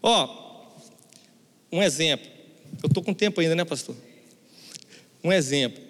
[0.01, 0.67] Ó,
[1.71, 2.27] um exemplo.
[2.81, 3.95] Eu estou com tempo ainda, né, pastor?
[5.23, 5.81] Um exemplo.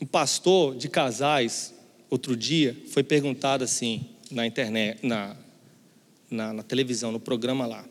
[0.00, 1.74] Um pastor de casais,
[2.10, 5.36] outro dia, foi perguntado assim na internet, na,
[6.30, 7.84] na, na televisão, no programa lá.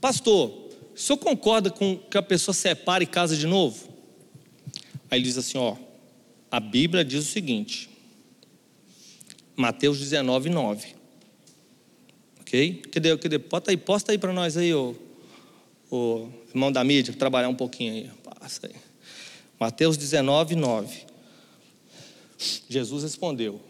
[0.00, 0.50] Pastor,
[0.94, 3.88] o senhor concorda com que a pessoa separe e casa de novo?
[5.10, 5.76] Aí ele diz assim: ó,
[6.50, 7.88] a Bíblia diz o seguinte:
[9.56, 10.94] Mateus 19, 9.
[12.40, 12.82] Ok?
[12.90, 13.16] Cadê?
[13.16, 13.38] Cadê?
[13.38, 14.94] Posta aí, posta aí para nós aí, o,
[15.90, 18.10] o irmão da mídia, trabalhar um pouquinho aí.
[18.22, 18.74] Passa aí.
[19.58, 21.06] Mateus 19, 9.
[22.68, 23.60] Jesus respondeu: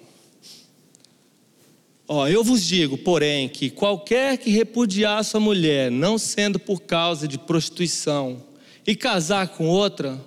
[2.14, 7.26] Ó, eu vos digo, porém, que qualquer que repudiar sua mulher, não sendo por causa
[7.26, 8.44] de prostituição,
[8.86, 10.22] e casar com outra,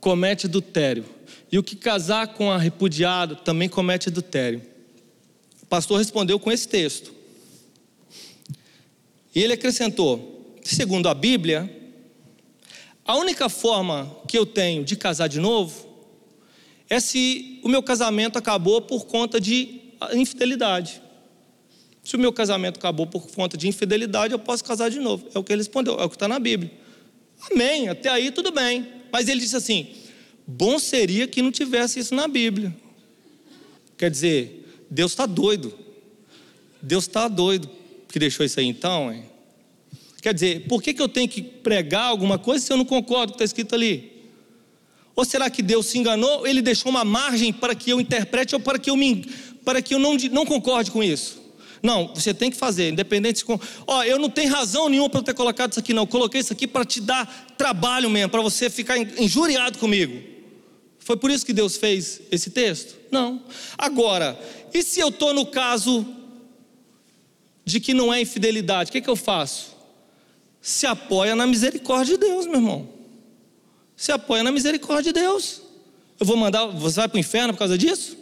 [0.00, 1.04] comete adultério.
[1.52, 4.62] E o que casar com a repudiada também comete adultério.
[5.62, 7.12] O pastor respondeu com esse texto.
[9.34, 11.70] E ele acrescentou: segundo a Bíblia,
[13.04, 15.86] a única forma que eu tenho de casar de novo
[16.88, 19.82] é se o meu casamento acabou por conta de
[20.14, 21.04] infidelidade.
[22.06, 25.26] Se o meu casamento acabou por conta de infidelidade, eu posso casar de novo.
[25.34, 26.70] É o que ele respondeu, é o que está na Bíblia.
[27.50, 28.86] Amém, até aí tudo bem.
[29.10, 29.88] Mas ele disse assim:
[30.46, 32.72] bom seria que não tivesse isso na Bíblia.
[33.98, 35.76] Quer dizer, Deus está doido.
[36.80, 37.68] Deus está doido
[38.08, 39.24] que deixou isso aí então, hein?
[40.22, 43.32] Quer dizer, por que, que eu tenho que pregar alguma coisa se eu não concordo
[43.32, 44.12] com o que está escrito ali?
[45.16, 46.46] Ou será que Deus se enganou?
[46.46, 49.26] Ele deixou uma margem para que eu interprete ou para que eu, me,
[49.64, 51.45] para que eu não, não concorde com isso?
[51.82, 53.60] Não, você tem que fazer, independente de.
[53.86, 56.02] Ó, eu não tenho razão nenhuma para ter colocado isso aqui, não.
[56.02, 60.36] Eu coloquei isso aqui para te dar trabalho mesmo, para você ficar injuriado comigo.
[60.98, 62.96] Foi por isso que Deus fez esse texto?
[63.12, 63.42] Não.
[63.78, 64.38] Agora,
[64.74, 66.04] e se eu estou no caso
[67.64, 69.76] de que não é infidelidade, o que, que eu faço?
[70.60, 72.88] Se apoia na misericórdia de Deus, meu irmão.
[73.96, 75.62] Se apoia na misericórdia de Deus.
[76.18, 78.16] Eu vou mandar, você vai para o inferno por causa disso?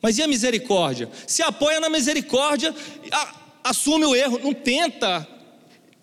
[0.00, 1.08] Mas e a misericórdia?
[1.26, 2.74] Se apoia na misericórdia,
[3.62, 5.26] assume o erro, não tenta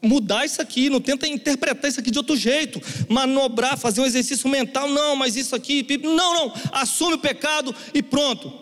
[0.02, 4.48] mudar isso aqui, não tenta interpretar isso aqui de outro jeito, manobrar, fazer um exercício
[4.48, 8.54] mental, não, mas isso aqui, não, não, assume o pecado e pronto.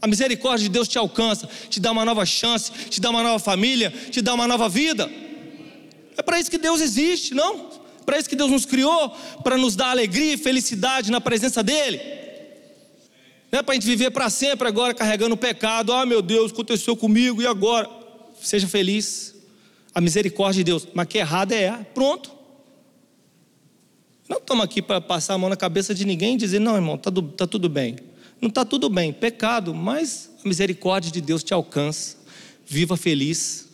[0.00, 3.38] A misericórdia de Deus te alcança, te dá uma nova chance, te dá uma nova
[3.38, 5.10] família, te dá uma nova vida.
[6.16, 7.70] É para isso que Deus existe, não?
[8.04, 9.10] Para isso que Deus nos criou,
[9.42, 12.17] para nos dar alegria e felicidade na presença dEle.
[13.50, 15.92] Não é para a gente viver para sempre agora carregando o pecado.
[15.92, 17.88] Ah, meu Deus, aconteceu comigo e agora?
[18.40, 19.34] Seja feliz.
[19.94, 20.86] A misericórdia de Deus.
[20.92, 22.30] Mas que errado é, pronto.
[24.28, 26.96] Não estamos aqui para passar a mão na cabeça de ninguém e dizer, não, irmão,
[26.96, 27.96] está tá tudo bem.
[28.40, 32.18] Não está tudo bem, pecado, mas a misericórdia de Deus te alcança.
[32.66, 33.66] Viva feliz.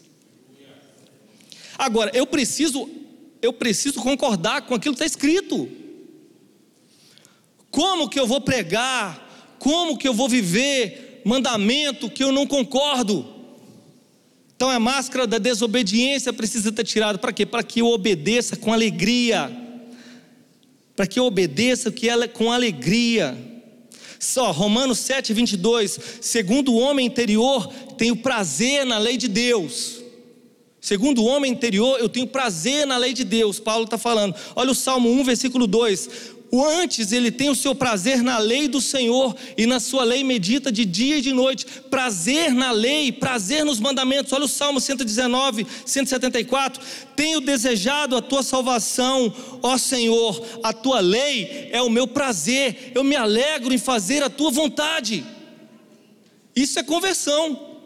[1.76, 2.88] Agora, eu preciso,
[3.42, 5.68] eu preciso concordar com aquilo que está escrito.
[7.70, 9.23] Como que eu vou pregar
[9.64, 13.24] como que eu vou viver mandamento que eu não concordo?
[14.54, 17.46] Então a máscara da desobediência precisa ter tirado para quê?
[17.46, 19.50] Para que eu obedeça com alegria.
[20.94, 23.38] Para que eu obedeça que ela com alegria.
[24.20, 25.98] Só Romanos 7, 22.
[26.20, 30.04] Segundo o homem interior, tenho prazer na lei de Deus.
[30.78, 33.58] Segundo o homem interior, eu tenho prazer na lei de Deus.
[33.58, 34.34] Paulo está falando.
[34.54, 36.33] Olha o Salmo 1, versículo 2.
[36.54, 40.22] O antes ele tem o seu prazer na lei do Senhor e na sua lei
[40.22, 41.66] medita de dia e de noite.
[41.90, 44.32] Prazer na lei, prazer nos mandamentos.
[44.32, 46.80] Olha o Salmo 119, 174.
[47.16, 49.34] Tenho desejado a tua salvação,
[49.64, 50.60] ó Senhor.
[50.62, 52.92] A tua lei é o meu prazer.
[52.94, 55.26] Eu me alegro em fazer a tua vontade.
[56.54, 57.80] Isso é conversão.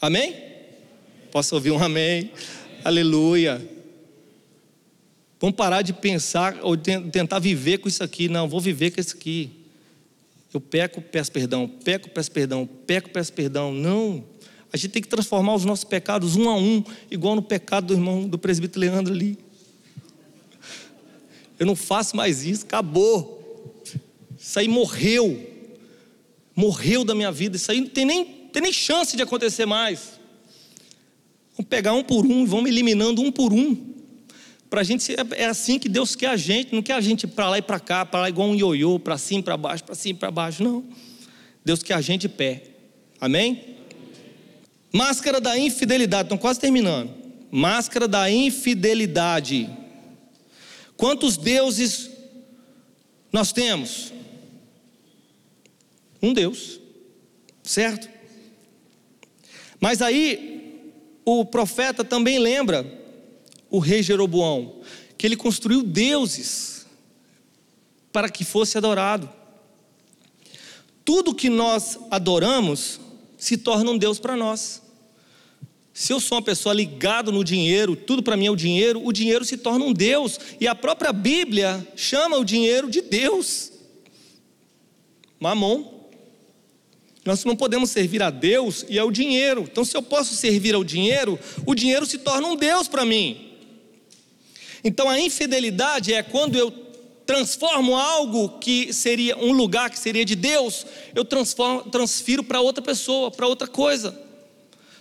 [0.00, 0.34] Amém?
[1.30, 2.32] Posso ouvir um amém?
[2.84, 3.75] Aleluia.
[5.38, 8.28] Vamos parar de pensar ou tentar viver com isso aqui.
[8.28, 9.50] Não, vou viver com isso aqui.
[10.52, 13.72] Eu peco, peço perdão, peco, peço perdão, peco, peço perdão.
[13.72, 14.24] Não.
[14.72, 17.94] A gente tem que transformar os nossos pecados um a um, igual no pecado do
[17.94, 19.38] irmão do presbítero Leandro ali.
[21.58, 23.82] Eu não faço mais isso, acabou.
[24.38, 25.54] Isso aí morreu.
[26.54, 27.56] Morreu da minha vida.
[27.56, 30.18] Isso aí não tem nem, tem nem chance de acontecer mais.
[31.56, 33.95] Vamos pegar um por um, vamos eliminando um por um.
[34.68, 37.48] Para a gente é, assim que Deus quer a gente, não quer a gente para
[37.48, 40.18] lá e para cá, para lá igual um ioiô, para cima, para baixo, para cima,
[40.18, 40.84] para baixo, não.
[41.64, 42.64] Deus quer a gente de pé.
[43.20, 43.76] Amém?
[44.92, 47.10] Máscara da infidelidade, estão quase terminando.
[47.50, 49.70] Máscara da infidelidade.
[50.96, 52.10] Quantos deuses
[53.32, 54.12] nós temos?
[56.22, 56.80] Um Deus,
[57.62, 58.08] certo?
[59.78, 60.92] Mas aí
[61.24, 63.05] o profeta também lembra
[63.76, 64.80] o rei Jeroboão?
[65.16, 66.86] Que ele construiu deuses
[68.12, 69.28] para que fosse adorado.
[71.04, 72.98] Tudo que nós adoramos
[73.38, 74.82] se torna um Deus para nós.
[75.92, 79.12] Se eu sou uma pessoa ligada no dinheiro, tudo para mim é o dinheiro, o
[79.12, 80.38] dinheiro se torna um Deus.
[80.60, 83.72] E a própria Bíblia chama o dinheiro de Deus.
[85.38, 85.96] Mamon.
[87.24, 89.62] Nós não podemos servir a Deus e ao dinheiro.
[89.62, 93.45] Então, se eu posso servir ao dinheiro, o dinheiro se torna um Deus para mim.
[94.86, 96.70] Então a infidelidade é quando eu
[97.26, 101.24] transformo algo que seria um lugar que seria de Deus, eu
[101.90, 104.16] transfiro para outra pessoa, para outra coisa.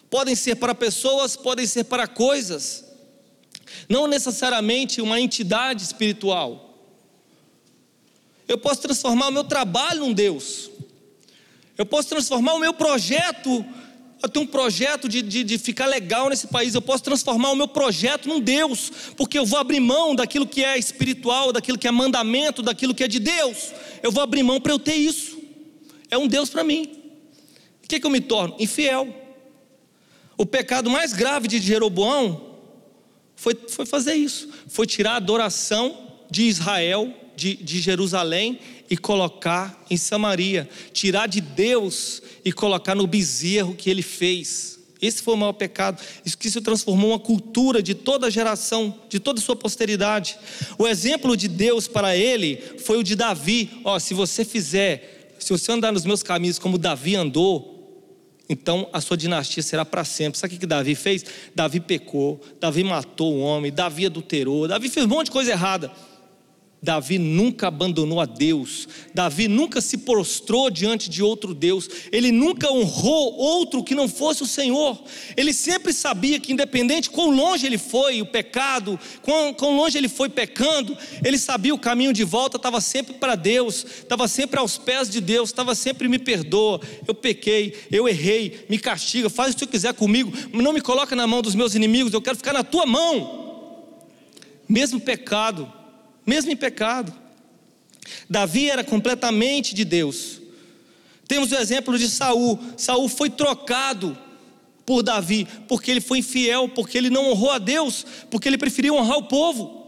[0.09, 2.83] Podem ser para pessoas, podem ser para coisas.
[3.87, 6.79] Não necessariamente uma entidade espiritual.
[8.47, 10.71] Eu posso transformar o meu trabalho num Deus.
[11.77, 13.63] Eu posso transformar o meu projeto
[14.21, 17.55] eu tenho um projeto de, de, de, ficar legal nesse país, eu posso transformar o
[17.55, 21.87] meu projeto num Deus, porque eu vou abrir mão daquilo que é espiritual, daquilo que
[21.87, 25.37] é mandamento, daquilo que é de Deus, eu vou abrir mão para eu ter isso,
[26.09, 26.89] é um Deus para mim.
[27.83, 28.55] O que, que eu me torno?
[28.59, 29.07] Infiel.
[30.37, 32.57] O pecado mais grave de Jeroboão
[33.35, 35.95] foi, foi fazer isso, foi tirar a adoração
[36.31, 38.59] de Israel, de, de Jerusalém,
[38.89, 44.75] e colocar em Samaria, tirar de Deus e colocar no bezerro que ele fez.
[45.01, 46.01] Esse foi o maior pecado.
[46.25, 50.37] Isso que se transformou uma cultura de toda a geração, de toda a sua posteridade.
[50.77, 53.69] O exemplo de Deus para ele foi o de Davi.
[53.83, 57.75] Ó, se você fizer, se você andar nos meus caminhos como Davi andou,
[58.47, 60.39] então a sua dinastia será para sempre.
[60.39, 61.25] Sabe o que Davi fez?
[61.53, 65.91] Davi pecou, Davi matou o homem, Davi adulterou, Davi fez um monte de coisa errada.
[66.81, 72.71] Davi nunca abandonou a Deus, Davi nunca se prostrou diante de outro Deus, ele nunca
[72.71, 75.01] honrou outro que não fosse o Senhor,
[75.35, 80.07] ele sempre sabia que, independente quão longe ele foi, o pecado, quão, quão longe ele
[80.07, 84.77] foi pecando, ele sabia o caminho de volta estava sempre para Deus, estava sempre aos
[84.77, 89.53] pés de Deus, estava sempre me perdoa, eu pequei, eu errei, me castiga, faz o
[89.55, 92.53] que você quiser comigo, não me coloca na mão dos meus inimigos, eu quero ficar
[92.53, 93.43] na tua mão.
[94.67, 95.71] Mesmo pecado,
[96.25, 97.13] mesmo em pecado.
[98.29, 100.41] Davi era completamente de Deus.
[101.27, 102.59] Temos o exemplo de Saul.
[102.77, 104.17] Saul foi trocado
[104.85, 108.95] por Davi, porque ele foi infiel, porque ele não honrou a Deus, porque ele preferiu
[108.95, 109.85] honrar o povo.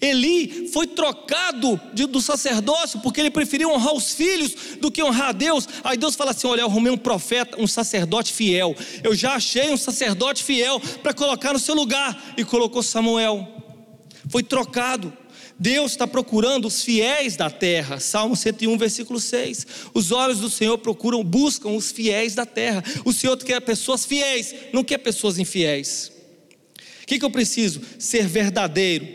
[0.00, 5.30] Eli foi trocado de, do sacerdócio porque ele preferiu honrar os filhos do que honrar
[5.30, 5.68] a Deus.
[5.84, 8.74] Aí Deus fala assim: Olha, eu arrumei um profeta, um sacerdote fiel.
[9.02, 12.32] Eu já achei um sacerdote fiel para colocar no seu lugar.
[12.36, 13.46] E colocou Samuel.
[14.30, 15.12] Foi trocado.
[15.62, 18.00] Deus está procurando os fiéis da terra.
[18.00, 19.64] Salmo 101, versículo 6.
[19.94, 22.82] Os olhos do Senhor procuram, buscam os fiéis da terra.
[23.04, 26.10] O Senhor quer pessoas fiéis, não quer pessoas infiéis.
[27.04, 27.80] O que, que eu preciso?
[27.96, 29.06] Ser verdadeiro.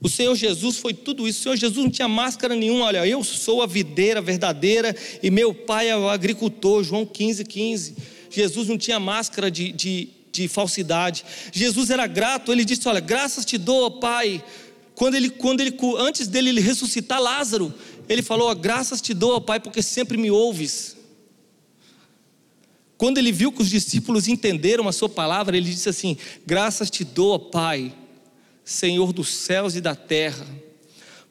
[0.00, 1.40] O Senhor Jesus foi tudo isso.
[1.40, 2.86] O Senhor Jesus não tinha máscara nenhuma.
[2.86, 6.82] Olha, eu sou a videira verdadeira e meu pai é o agricultor.
[6.82, 7.96] João 15, 15.
[8.30, 11.26] Jesus não tinha máscara de, de, de falsidade.
[11.52, 12.50] Jesus era grato.
[12.50, 14.42] Ele disse: Olha, graças te dou, Pai
[14.94, 17.74] quando ele, quando ele, antes dele ressuscitar Lázaro,
[18.08, 20.96] ele falou: Graças te dou, Pai, porque sempre me ouves.
[22.96, 26.16] Quando ele viu que os discípulos entenderam a sua palavra, ele disse assim:
[26.46, 27.92] Graças te dou, Pai,
[28.64, 30.46] Senhor dos céus e da terra,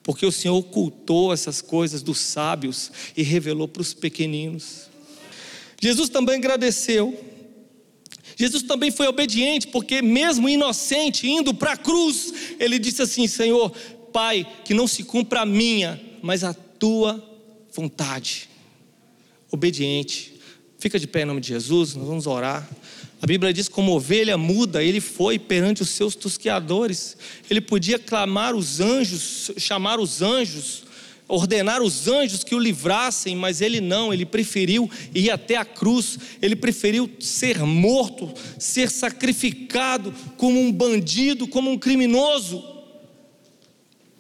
[0.04, 4.90] porque o Senhor ocultou essas coisas dos sábios e revelou para os pequeninos.
[5.82, 7.33] Jesus também agradeceu
[8.36, 13.72] Jesus também foi obediente, porque mesmo inocente, indo para a cruz, ele disse assim: Senhor,
[14.12, 17.24] Pai, que não se cumpra a minha, mas a tua
[17.74, 18.50] vontade.
[19.52, 20.34] Obediente.
[20.78, 22.70] Fica de pé em nome de Jesus, nós vamos orar.
[23.22, 27.16] A Bíblia diz: como ovelha muda, ele foi perante os seus tosqueadores.
[27.50, 30.83] Ele podia clamar os anjos, chamar os anjos,
[31.34, 36.20] ordenar os anjos que o livrassem, mas ele não, ele preferiu ir até a cruz,
[36.42, 42.64] ele preferiu ser morto, ser sacrificado como um bandido, como um criminoso,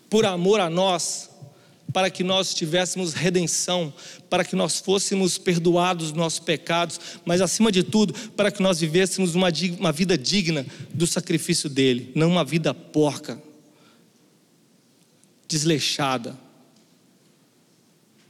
[0.09, 1.29] por amor a nós,
[1.91, 3.93] para que nós tivéssemos redenção,
[4.27, 8.79] para que nós fôssemos perdoados dos nossos pecados, mas acima de tudo, para que nós
[8.79, 13.39] vivêssemos uma, uma vida digna do sacrifício dele, não uma vida porca,
[15.47, 16.41] desleixada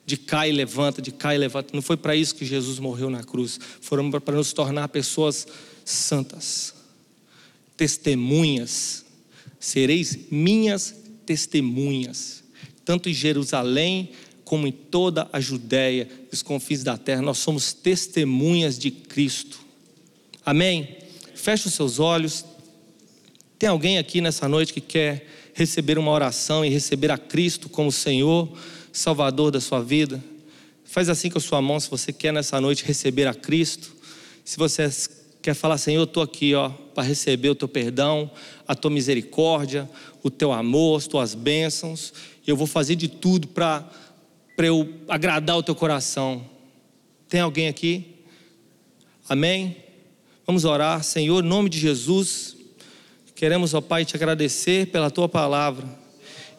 [0.06, 1.74] de cai e levanta, de cai e levanta.
[1.74, 3.60] Não foi para isso que Jesus morreu na cruz.
[3.82, 5.48] Foram para nos tornar pessoas
[5.86, 6.74] santas,
[7.78, 9.06] testemunhas.
[9.60, 10.94] Sereis minhas
[11.26, 12.44] testemunhas,
[12.84, 14.12] tanto em Jerusalém
[14.44, 17.22] como em toda a Judéia os confins da terra.
[17.22, 19.60] Nós somos testemunhas de Cristo.
[20.46, 20.98] Amém?
[21.34, 22.44] Feche os seus olhos.
[23.58, 27.92] Tem alguém aqui nessa noite que quer receber uma oração e receber a Cristo como
[27.92, 28.52] Senhor?
[28.94, 30.24] Salvador da sua vida.
[30.86, 33.92] Faz assim com a sua mão se você quer nessa noite receber a Cristo.
[34.46, 34.88] Se você
[35.42, 38.30] quer falar, Senhor, eu estou aqui ó, para receber o teu perdão,
[38.68, 39.90] a tua misericórdia,
[40.22, 42.14] o teu amor, as tuas bênçãos.
[42.46, 43.84] Eu vou fazer de tudo para
[44.60, 46.46] eu agradar o teu coração.
[47.28, 48.06] Tem alguém aqui?
[49.28, 49.76] Amém?
[50.46, 52.56] Vamos orar, Senhor, em nome de Jesus.
[53.34, 56.04] Queremos, ó Pai, te agradecer pela tua palavra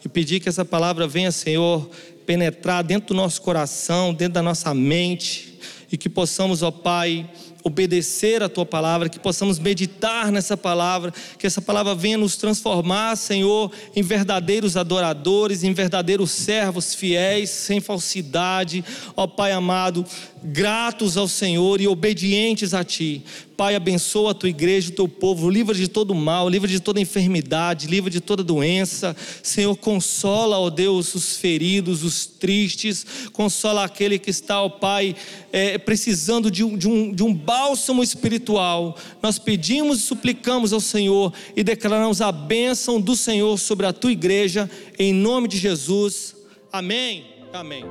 [0.05, 1.89] e pedir que essa palavra venha, Senhor,
[2.27, 5.59] penetrar dentro do nosso coração, dentro da nossa mente,
[5.91, 7.29] e que possamos, ó Pai,
[7.65, 13.17] obedecer a tua palavra, que possamos meditar nessa palavra, que essa palavra venha nos transformar,
[13.17, 18.85] Senhor, em verdadeiros adoradores, em verdadeiros servos fiéis, sem falsidade,
[19.17, 20.05] ó Pai amado,
[20.45, 23.23] gratos ao Senhor e obedientes a Ti.
[23.57, 27.01] Pai, abençoa a tua igreja, o teu povo, livra de todo mal, livra de toda
[27.01, 29.17] enfermidade, livra de toda doença.
[29.43, 35.17] Senhor, consola, ó Deus, os feridos, os tristes, consola aquele que está, ó Pai,
[35.53, 38.99] é, precisando de um, de, um, de um bálsamo espiritual.
[39.23, 44.13] Nós pedimos e suplicamos ao Senhor e declaramos a bênção do Senhor sobre a tua
[44.13, 44.69] igreja,
[44.99, 46.37] em nome de Jesus.
[46.73, 47.25] Amém.
[47.53, 47.85] Amém.